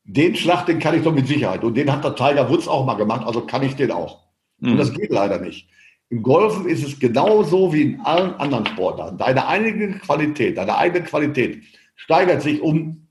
[0.03, 1.63] Den Schlag, den kann ich doch mit Sicherheit.
[1.63, 4.23] Und den hat der Tiger Woods auch mal gemacht, also kann ich den auch.
[4.59, 4.71] Mhm.
[4.71, 5.69] Und das geht leider nicht.
[6.09, 9.17] Im Golfen ist es genauso wie in allen anderen Sportarten.
[9.17, 11.63] Deine eigene Qualität, deine eigene Qualität
[11.95, 13.07] steigert sich um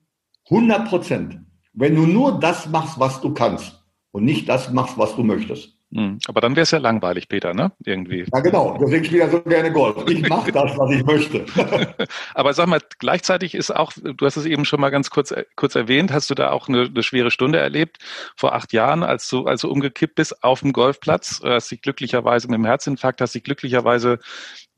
[0.51, 1.41] 100 Prozent,
[1.73, 5.80] wenn du nur das machst, was du kannst und nicht das machst, was du möchtest.
[5.93, 7.73] Hm, aber dann wäre es ja langweilig, Peter, ne?
[7.85, 8.25] Irgendwie.
[8.33, 8.79] Ja, genau.
[8.81, 10.09] Deswegen spiele ich ja so gerne Golf.
[10.09, 11.45] Ich mache das, was ich möchte.
[12.35, 15.75] aber sag mal, gleichzeitig ist auch, du hast es eben schon mal ganz kurz, kurz
[15.75, 17.99] erwähnt, hast du da auch eine, eine schwere Stunde erlebt
[18.37, 22.47] vor acht Jahren, als du, als du umgekippt bist auf dem Golfplatz, hast dich glücklicherweise
[22.47, 24.21] mit dem Herzinfarkt, hast dich glücklicherweise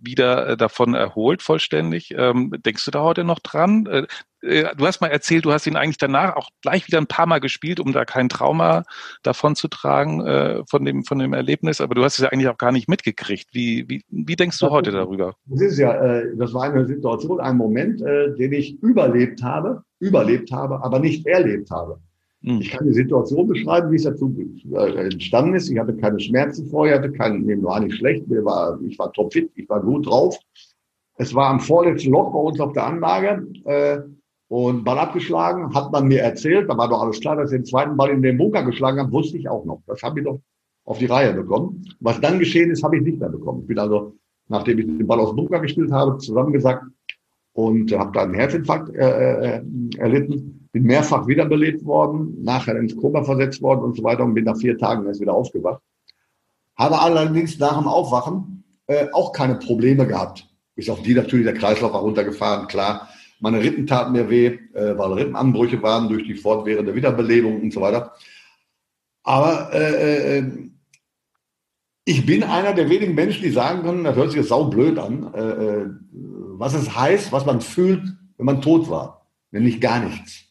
[0.02, 2.14] wieder äh, davon erholt vollständig.
[2.16, 3.86] Ähm, denkst du da heute noch dran?
[3.86, 4.06] Äh,
[4.42, 7.26] äh, du hast mal erzählt, du hast ihn eigentlich danach auch gleich wieder ein paar
[7.26, 8.84] Mal gespielt, um da kein Trauma
[9.22, 11.80] davon zu tragen äh, von dem von dem Erlebnis.
[11.80, 13.48] Aber du hast es ja eigentlich auch gar nicht mitgekriegt.
[13.52, 15.34] Wie wie, wie denkst du heute darüber?
[15.46, 19.82] Das ist ja, äh, das war eine Situation, ein Moment, äh, den ich überlebt habe,
[20.00, 22.00] überlebt habe, aber nicht erlebt habe.
[22.44, 22.60] Hm.
[22.60, 24.34] Ich kann die Situation beschreiben, wie es dazu
[24.74, 25.70] entstanden ist.
[25.70, 29.12] Ich hatte keine Schmerzen vorher, hatte keinen, mir war nicht schlecht, mir war, ich war
[29.12, 30.36] topfit, ich war gut drauf.
[31.18, 34.00] Es war am vorletzten Loch bei uns auf der Anlage äh,
[34.48, 37.64] und Ball abgeschlagen, hat man mir erzählt, da war doch alles klar, dass ich den
[37.64, 39.82] zweiten Ball in den Bunker geschlagen habe, wusste ich auch noch.
[39.86, 40.40] Das habe ich doch
[40.84, 41.84] auf die Reihe bekommen.
[42.00, 43.60] Was dann geschehen ist, habe ich nicht mehr bekommen.
[43.60, 44.16] Ich bin also,
[44.48, 46.84] nachdem ich den Ball aus dem Bunker gespielt habe, zusammengesagt
[47.52, 49.62] und habe dann einen Herzinfarkt äh, äh,
[49.98, 54.44] erlitten bin mehrfach wiederbelebt worden, nachher ins Koma versetzt worden und so weiter und bin
[54.44, 55.82] nach vier Tagen erst wieder aufgewacht.
[56.76, 60.48] Habe allerdings nach dem Aufwachen äh, auch keine Probleme gehabt.
[60.74, 63.08] Bis auf die natürlich der Kreislauf war runtergefahren, klar.
[63.40, 67.82] Meine Rippen taten mir weh, äh, weil Rippenanbrüche waren durch die fortwährende Wiederbelebung und so
[67.82, 68.14] weiter.
[69.24, 70.52] Aber äh, äh,
[72.04, 75.32] ich bin einer der wenigen Menschen, die sagen können, das hört sich jetzt saublöd an,
[75.34, 75.90] äh, äh,
[76.62, 78.04] was es heißt, was man fühlt,
[78.36, 79.26] wenn man tot war.
[79.50, 80.44] Nämlich gar nichts.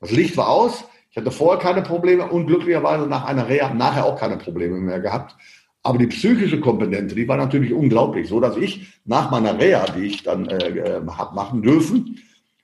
[0.00, 0.84] Das Licht war aus.
[1.08, 4.98] Ich hatte vorher keine Probleme und glücklicherweise nach einer Reha nachher auch keine Probleme mehr
[4.98, 5.36] gehabt.
[5.84, 10.06] Aber die psychische Komponente, die war natürlich unglaublich, so dass ich nach meiner Reha, die
[10.06, 12.18] ich dann äh, äh habe machen dürfen,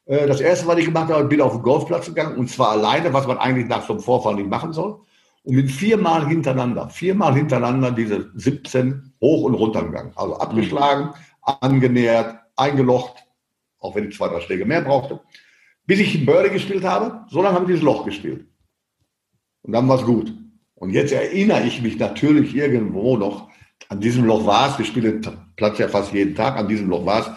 [0.07, 3.13] äh, das erste, was ich gemacht habe, bin auf den Golfplatz gegangen und zwar alleine,
[3.13, 4.99] was man eigentlich nach so einem Vorfall nicht machen soll.
[5.45, 10.11] Und bin viermal hintereinander, viermal hintereinander diese 17 hoch und runter gegangen.
[10.17, 11.11] Also abgeschlagen,
[11.43, 13.25] angenähert, eingelocht,
[13.79, 15.21] auch wenn ich zwei, drei Schläge mehr brauchte
[15.89, 18.47] bis ich Birdie gespielt habe, so lange habe ich dieses Loch gespielt.
[19.63, 20.35] Und dann war es gut.
[20.75, 23.49] Und jetzt erinnere ich mich natürlich irgendwo noch,
[23.89, 25.23] an diesem Loch war es, wir spielen
[25.57, 27.31] Platz ja fast jeden Tag, an diesem Loch war es,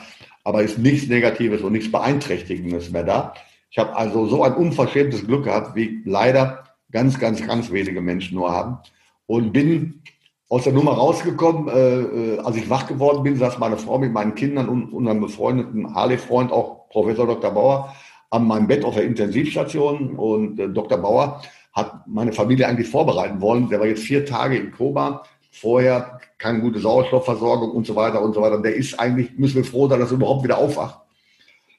[0.43, 3.34] aber ist nichts Negatives und nichts Beeinträchtigendes mehr da.
[3.69, 8.36] Ich habe also so ein unverschämtes Glück gehabt, wie leider ganz, ganz, ganz wenige Menschen
[8.36, 8.80] nur haben.
[9.28, 10.03] Und bin
[10.52, 11.70] aus der Nummer rausgekommen.
[11.70, 15.22] Äh, äh als ich wach geworden bin, saß meine Frau mit meinen Kindern und unserem
[15.22, 17.52] befreundeten Harley-Freund, auch Professor Dr.
[17.52, 17.95] Bauer,
[18.30, 20.97] an meinem Bett auf der Intensivstation und äh, Dr.
[20.97, 21.41] Bauer
[21.72, 23.70] hat meine Familie eigentlich vorbereiten wollen.
[23.70, 28.34] Der war jetzt vier Tage im Koma, vorher keine gute Sauerstoffversorgung und so weiter und
[28.34, 28.62] so weiter.
[28.62, 30.99] Der ist eigentlich, müssen wir froh sein, dass er überhaupt wieder aufwacht.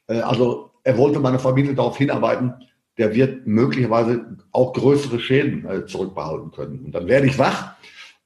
[0.07, 2.55] Äh, also er wollte meine Familie darauf hinarbeiten,
[2.97, 6.87] der wird möglicherweise auch größere Schäden äh, zurückbehalten können.
[6.87, 7.75] Und dann werde ich wach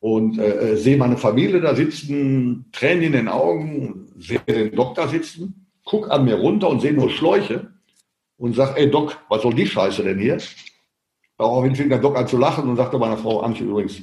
[0.06, 5.08] und äh, äh sehe meine Familie da sitzen, Tränen in den Augen, sehe den Doktor
[5.08, 7.72] sitzen, guck an mir runter und sehe nur Schläuche
[8.36, 10.38] und sag, ey Doc, was soll die Scheiße denn hier?
[11.36, 14.00] Daraufhin fing der Doc an zu lachen und sagte meiner Frau Antje übrigens,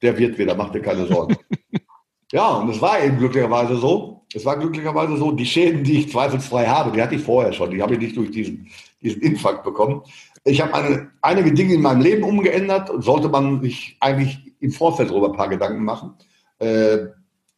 [0.00, 1.36] der wird wieder, mach dir keine Sorgen.
[2.32, 4.24] ja, und es war eben glücklicherweise so.
[4.32, 7.70] Es war glücklicherweise so, die Schäden, die ich zweifelsfrei habe, die hatte ich vorher schon.
[7.72, 8.70] Die habe ich nicht durch diesen,
[9.02, 10.00] diesen Infarkt bekommen.
[10.44, 14.70] Ich habe eine, einige Dinge in meinem Leben umgeändert und sollte man sich eigentlich im
[14.70, 16.14] Vorfeld darüber ein paar Gedanken machen,
[16.58, 16.98] äh,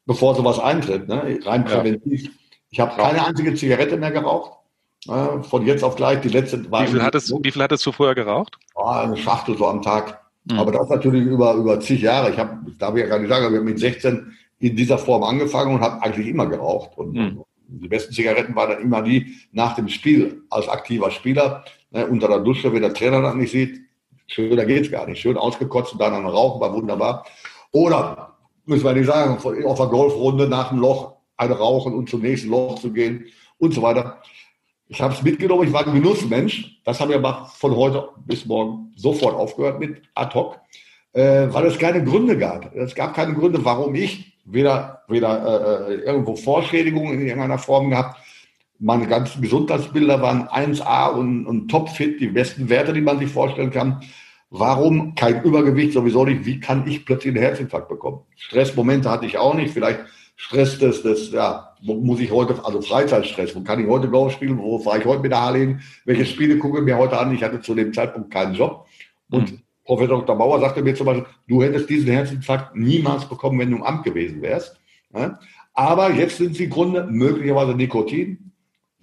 [0.06, 1.06] bevor sowas eintritt.
[1.06, 1.38] Ne?
[1.44, 2.24] Rein präventiv.
[2.24, 2.30] Ja.
[2.70, 4.52] Ich habe keine einzige Zigarette mehr geraucht.
[5.06, 6.82] Von jetzt auf gleich, die letzte war.
[6.82, 8.56] Wie viel, hattest, wie viel hattest du vorher geraucht?
[8.74, 10.18] Oh, eine Schachtel so am Tag.
[10.44, 10.58] Mhm.
[10.58, 12.30] Aber das natürlich über, über zig Jahre.
[12.30, 15.22] Ich habe, darf ich ja gar nicht sagen, ich habe mit 16 in dieser Form
[15.22, 16.96] angefangen und habe eigentlich immer geraucht.
[16.96, 17.44] Und mhm.
[17.68, 22.28] die besten Zigaretten waren dann immer die nach dem Spiel als aktiver Spieler, ne, unter
[22.28, 23.82] der Dusche, wenn der Trainer das nicht sieht.
[24.26, 25.20] Schöner geht's gar nicht.
[25.20, 27.24] Schön ausgekotzt und dann rauchen, war wunderbar.
[27.72, 28.34] Oder,
[28.66, 32.48] müssen wir nicht sagen, auf der Golfrunde nach dem Loch eine rauchen und zum nächsten
[32.50, 33.26] Loch zu gehen
[33.58, 34.22] und so weiter.
[34.88, 36.80] Ich habe es mitgenommen, ich war ein Genussmensch.
[36.84, 40.60] Das habe ich aber von heute bis morgen sofort aufgehört mit ad hoc,
[41.12, 42.74] äh, weil es keine Gründe gab.
[42.74, 48.18] Es gab keine Gründe, warum ich weder, weder äh, irgendwo Vorschädigungen in irgendeiner Form gehabt.
[48.78, 53.70] Meine ganzen Gesundheitsbilder waren 1A und, und topfit, die besten Werte, die man sich vorstellen
[53.70, 54.02] kann.
[54.50, 56.44] Warum kein Übergewicht sowieso nicht?
[56.44, 58.20] Wie kann ich plötzlich einen Herzinfarkt bekommen?
[58.36, 59.72] Stressmomente hatte ich auch nicht.
[59.72, 60.00] Vielleicht
[60.36, 64.32] Stress des, des, ja, wo muss ich heute, also Freizeitstress, wo kann ich heute Golf
[64.32, 67.18] spielen, wo fahre ich heute mit der Harley hin, welche Spiele gucke ich mir heute
[67.18, 68.86] an, ich hatte zu dem Zeitpunkt keinen Job.
[69.30, 69.60] Und mhm.
[69.84, 70.36] Professor Dr.
[70.36, 74.04] Bauer sagte mir zum Beispiel, du hättest diesen Herzinfarkt niemals bekommen, wenn du im Amt
[74.04, 74.80] gewesen wärst.
[75.14, 75.38] Ja?
[75.74, 78.52] Aber jetzt sind die Gründe möglicherweise Nikotin,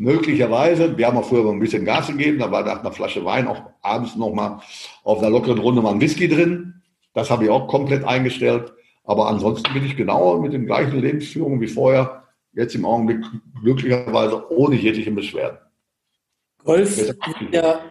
[0.01, 3.23] möglicherweise, wir haben auch früher mal ein bisschen Gas gegeben, da war nach einer Flasche
[3.23, 4.59] Wein auch abends nochmal
[5.03, 6.81] auf einer lockeren Runde mal ein Whisky drin.
[7.13, 8.73] Das habe ich auch komplett eingestellt.
[9.03, 12.23] Aber ansonsten bin ich genau mit den gleichen Lebensführungen wie vorher,
[12.53, 13.23] jetzt im Augenblick
[13.61, 15.59] glücklicherweise ohne jegliche Beschwerden.
[16.63, 17.17] Golf wird
[17.51, 17.81] ja,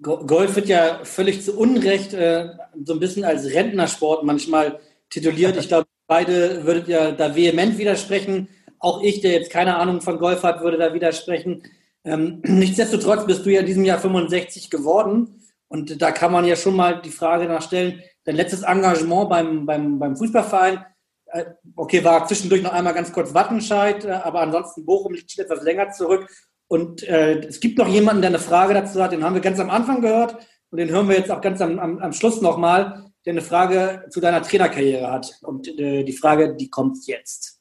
[0.00, 2.50] Golf wird ja völlig zu Unrecht äh,
[2.84, 4.80] so ein bisschen als Rentnersport manchmal
[5.10, 5.56] tituliert.
[5.58, 8.48] Ich glaube, beide würdet ja da vehement widersprechen.
[8.80, 11.62] Auch ich, der jetzt keine Ahnung von Golf hat, würde da widersprechen.
[12.04, 15.40] Ähm, nichtsdestotrotz bist du ja in diesem Jahr 65 geworden.
[15.68, 19.98] Und da kann man ja schon mal die Frage nachstellen, dein letztes Engagement beim, beim,
[20.00, 20.84] beim Fußballverein,
[21.26, 21.44] äh,
[21.76, 25.62] okay, war zwischendurch noch einmal ganz kurz Wattenscheid, äh, aber ansonsten Bochum liegt schon etwas
[25.62, 26.28] länger zurück.
[26.66, 29.60] Und äh, es gibt noch jemanden, der eine Frage dazu hat, den haben wir ganz
[29.60, 30.36] am Anfang gehört
[30.70, 34.06] und den hören wir jetzt auch ganz am, am, am Schluss nochmal, der eine Frage
[34.10, 35.38] zu deiner Trainerkarriere hat.
[35.42, 37.59] Und äh, die Frage, die kommt jetzt.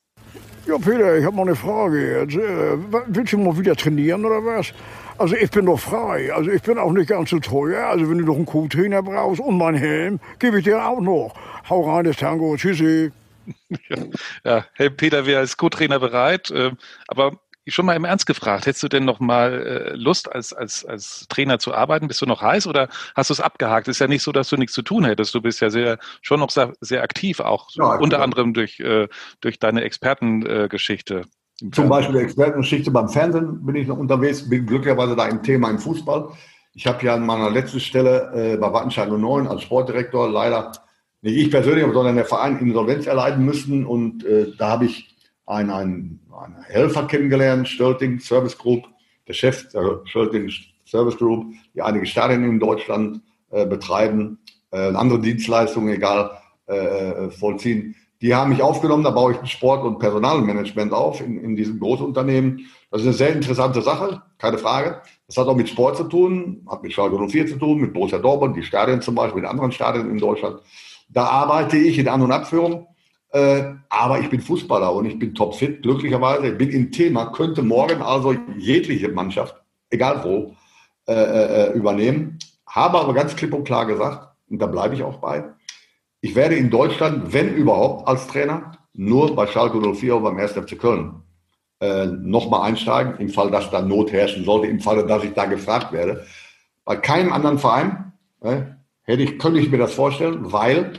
[0.65, 2.35] Ja, Peter, ich habe mal eine Frage jetzt.
[2.35, 2.77] Äh,
[3.07, 4.73] willst du mal wieder trainieren oder was?
[5.17, 6.33] Also ich bin doch frei.
[6.33, 7.87] Also ich bin auch nicht ganz so teuer.
[7.87, 11.33] Also wenn du noch einen Co-Trainer brauchst und meinen Helm, gebe ich dir auch noch.
[11.69, 12.55] Hau rein, das Tango.
[12.55, 13.11] Tschüssi.
[13.89, 13.97] Ja,
[14.43, 14.65] ja.
[14.73, 16.51] Hey Peter, wir als Co-Trainer bereit.
[16.55, 16.77] Ähm,
[17.07, 17.39] aber
[17.69, 21.27] schon mal im Ernst gefragt, hättest du denn noch mal äh, Lust, als, als, als
[21.29, 22.07] Trainer zu arbeiten?
[22.07, 23.87] Bist du noch heiß oder hast du es abgehakt?
[23.87, 25.33] Ist ja nicht so, dass du nichts zu tun hättest.
[25.33, 28.23] Du bist ja sehr, schon noch sehr, sehr aktiv, auch ja, unter klar.
[28.23, 29.07] anderem durch, äh,
[29.41, 31.23] durch deine Expertengeschichte.
[31.71, 35.69] Zum Beispiel die Expertengeschichte beim Fernsehen bin ich noch unterwegs, bin glücklicherweise da im Thema
[35.69, 36.29] im Fußball.
[36.73, 40.71] Ich habe ja an meiner letzten Stelle äh, bei Wattenscheid 09 als Sportdirektor leider,
[41.21, 43.85] nicht ich persönlich, sondern der Verein Insolvenz erleiden müssen.
[43.85, 45.13] Und äh, da habe ich
[45.45, 48.85] einen, einen, einen Helfer kennengelernt, Stölting Service Group,
[49.27, 50.51] der Chef der Stölting
[50.85, 53.21] Service Group, die einige Stadien in Deutschland
[53.51, 54.39] äh, betreiben,
[54.71, 56.31] äh, andere Dienstleistungen, egal,
[56.67, 57.95] äh, vollziehen.
[58.21, 62.67] Die haben mich aufgenommen, da baue ich Sport- und Personalmanagement auf in, in diesem Großunternehmen.
[62.91, 65.01] Das ist eine sehr interessante Sache, keine Frage.
[65.27, 68.19] Das hat auch mit Sport zu tun, hat mit Schalke 04 zu tun, mit Borussia
[68.19, 70.59] Dortmund, die Stadien zum Beispiel, mit anderen Stadien in Deutschland.
[71.07, 72.87] Da arbeite ich in An- und Abführung,
[73.31, 76.47] äh, aber ich bin Fußballer und ich bin topfit, glücklicherweise.
[76.47, 79.55] Ich bin im Thema, könnte morgen also jegliche Mannschaft,
[79.89, 80.55] egal wo,
[81.07, 82.39] äh, äh, übernehmen.
[82.65, 85.43] Habe aber ganz klipp und klar gesagt, und da bleibe ich auch bei,
[86.21, 90.51] ich werde in Deutschland, wenn überhaupt, als Trainer nur bei Schalke 04 oder beim 1.
[90.51, 91.23] FC Köln
[91.79, 95.45] äh, nochmal einsteigen, im Fall, dass da Not herrschen sollte, im Falle, dass ich da
[95.45, 96.25] gefragt werde.
[96.83, 98.11] Bei keinem anderen Verein
[98.41, 98.63] äh,
[99.03, 100.93] hätte ich, könnte ich mir das vorstellen, weil,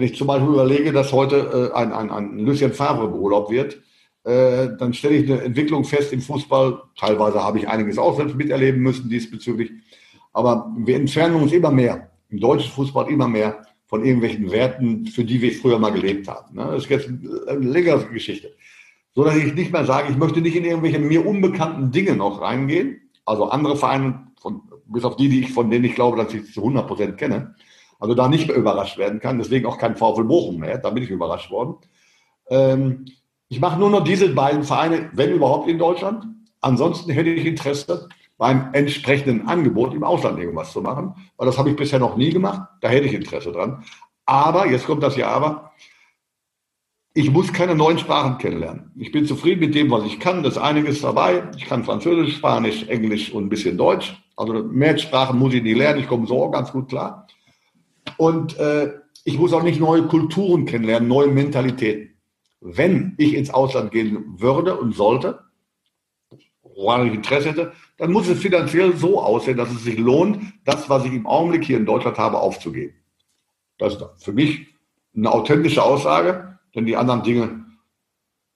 [0.00, 3.82] wenn ich zum Beispiel überlege, dass heute äh, ein, ein, ein Lucien Favre beurlaubt wird,
[4.24, 6.80] äh, dann stelle ich eine Entwicklung fest im Fußball.
[6.98, 9.70] Teilweise habe ich einiges auch selbst miterleben müssen diesbezüglich.
[10.32, 15.24] Aber wir entfernen uns immer mehr, im deutschen Fußball immer mehr von irgendwelchen Werten, für
[15.24, 16.54] die wir früher mal gelebt haben.
[16.54, 16.64] Ne?
[16.72, 18.54] Das ist jetzt eine längere Geschichte.
[19.14, 22.40] So dass ich nicht mehr sage, ich möchte nicht in irgendwelche mir unbekannten Dinge noch
[22.40, 23.02] reingehen.
[23.26, 26.50] Also andere Vereine, von, bis auf die, die ich, von denen ich glaube, dass ich
[26.54, 27.54] zu 100 Prozent kenne.
[28.00, 29.38] Also da nicht mehr überrascht werden kann.
[29.38, 30.78] Deswegen auch kein VfL Bochum mehr.
[30.78, 31.76] Da bin ich überrascht worden.
[32.48, 33.04] Ähm,
[33.48, 36.26] ich mache nur noch diese beiden Vereine, wenn überhaupt in Deutschland.
[36.60, 38.08] Ansonsten hätte ich Interesse,
[38.40, 42.30] beim entsprechenden Angebot im Ausland irgendwas zu machen, weil das habe ich bisher noch nie
[42.30, 42.70] gemacht.
[42.80, 43.84] Da hätte ich Interesse dran.
[44.24, 45.72] Aber, jetzt kommt das ja aber,
[47.12, 48.92] ich muss keine neuen Sprachen kennenlernen.
[48.96, 50.42] Ich bin zufrieden mit dem, was ich kann.
[50.42, 51.50] Das ist einiges dabei.
[51.58, 54.16] Ich kann Französisch, Spanisch, Englisch und ein bisschen Deutsch.
[54.36, 56.00] Also mehr Sprachen muss ich nicht lernen.
[56.00, 57.26] Ich komme so auch ganz gut klar.
[58.20, 58.92] Und äh,
[59.24, 62.18] ich muss auch nicht neue Kulturen kennenlernen, neue Mentalitäten.
[62.60, 65.38] Wenn ich ins Ausland gehen würde und sollte,
[66.62, 70.90] woran ich Interesse hätte, dann muss es finanziell so aussehen, dass es sich lohnt, das,
[70.90, 72.92] was ich im Augenblick hier in Deutschland habe, aufzugeben.
[73.78, 74.66] Das ist für mich
[75.16, 77.64] eine authentische Aussage, denn die anderen Dinge,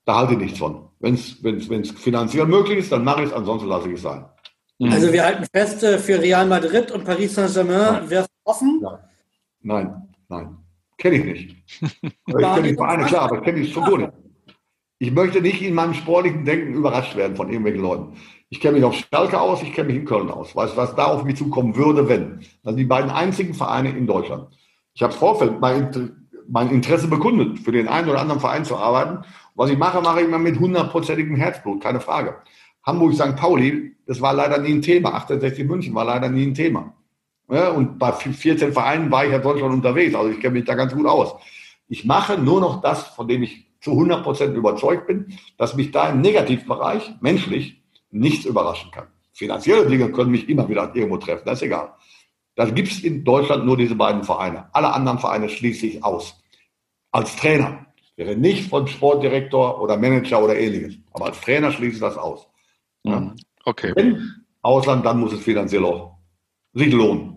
[0.04, 0.90] da halte ich nichts von.
[0.98, 4.26] Wenn es finanziell möglich ist, dann mache ich es, ansonsten lasse ich es sein.
[4.78, 4.92] Mhm.
[4.92, 8.80] Also wir halten fest, äh, für Real Madrid und Paris Saint-Germain wäre es offen?
[8.82, 8.98] Nein,
[9.64, 10.56] nein, nein.
[10.98, 11.56] Kenne ich nicht.
[12.02, 14.12] ich kenne die Vereine, klar, aber kenne ich schon nicht.
[14.98, 18.16] Ich möchte nicht in meinem sportlichen Denken überrascht werden von irgendwelchen Leuten.
[18.48, 20.54] Ich kenne mich auf Schalke aus, ich kenne mich in Köln aus.
[20.54, 22.38] Weißt du, was da auf mich zukommen würde, wenn?
[22.62, 24.48] Das sind die beiden einzigen Vereine in Deutschland.
[24.94, 26.12] Ich habe Vorfeld mein,
[26.48, 29.24] mein Interesse bekundet, für den einen oder anderen Verein zu arbeiten.
[29.56, 32.36] Was ich mache, mache ich immer mit hundertprozentigem Herzblut, keine Frage.
[32.84, 33.34] Hamburg, St.
[33.34, 35.14] Pauli, das war leider nie ein Thema.
[35.14, 36.94] 68 München war leider nie ein Thema.
[37.50, 40.14] Ja, und bei 14 Vereinen war ich ja sonst schon unterwegs.
[40.14, 41.34] Also ich kenne mich da ganz gut aus.
[41.88, 45.90] Ich mache nur noch das, von dem ich zu 100 Prozent überzeugt bin, dass mich
[45.90, 49.08] da im Negativbereich menschlich nichts überraschen kann.
[49.32, 51.92] Finanzielle Dinge können mich immer wieder irgendwo treffen, das ist egal.
[52.54, 54.68] Da gibt es in Deutschland nur diese beiden Vereine.
[54.72, 56.40] Alle anderen Vereine schließe ich aus.
[57.10, 57.86] Als Trainer.
[58.00, 60.94] Ich wäre nicht von Sportdirektor oder Manager oder ähnliches.
[61.12, 62.46] Aber als Trainer schließe ich das aus.
[63.02, 63.20] Ja.
[63.20, 63.34] Mhm.
[63.64, 63.92] Okay.
[63.96, 66.16] Wenn Ausland, dann muss es finanziell auch
[66.74, 67.33] sich lohnen.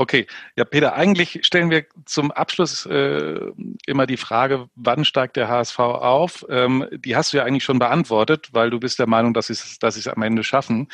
[0.00, 3.40] Okay, ja Peter, eigentlich stellen wir zum Abschluss äh,
[3.84, 6.46] immer die Frage, wann steigt der HSV auf?
[6.48, 9.54] Ähm, die hast du ja eigentlich schon beantwortet, weil du bist der Meinung, dass sie
[9.54, 10.86] es dass am Ende schaffen.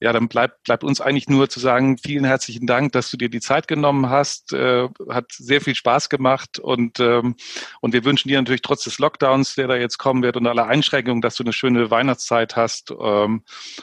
[0.00, 3.28] Ja, dann bleibt bleibt uns eigentlich nur zu sagen, vielen herzlichen Dank, dass du dir
[3.28, 4.54] die Zeit genommen hast.
[4.54, 7.36] Äh, hat sehr viel Spaß gemacht und, ähm,
[7.82, 10.68] und wir wünschen dir natürlich trotz des Lockdowns, der da jetzt kommen wird und aller
[10.68, 13.42] Einschränkungen, dass du eine schöne Weihnachtszeit hast ähm,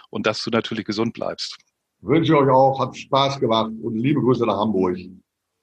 [0.10, 1.65] und dass du natürlich gesund bleibst.
[2.06, 4.98] Wünsche euch auch, hat Spaß gemacht und liebe Grüße nach Hamburg.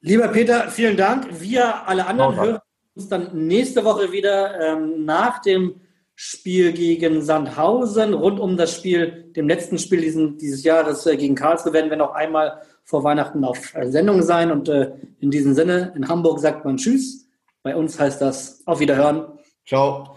[0.01, 1.29] Lieber Peter, vielen Dank.
[1.41, 2.59] Wir alle anderen hören
[2.95, 5.77] uns dann nächste Woche wieder ähm, nach dem
[6.15, 11.35] Spiel gegen Sandhausen, rund um das Spiel, dem letzten Spiel diesen, dieses Jahres äh, gegen
[11.35, 14.53] Karlsruhe, werden wir noch einmal vor Weihnachten auf äh, Sendung sein.
[14.53, 17.29] Und äh, in diesem Sinne, in Hamburg sagt man Tschüss.
[17.63, 19.27] Bei uns heißt das Auf Wiederhören.
[19.67, 20.17] Ciao.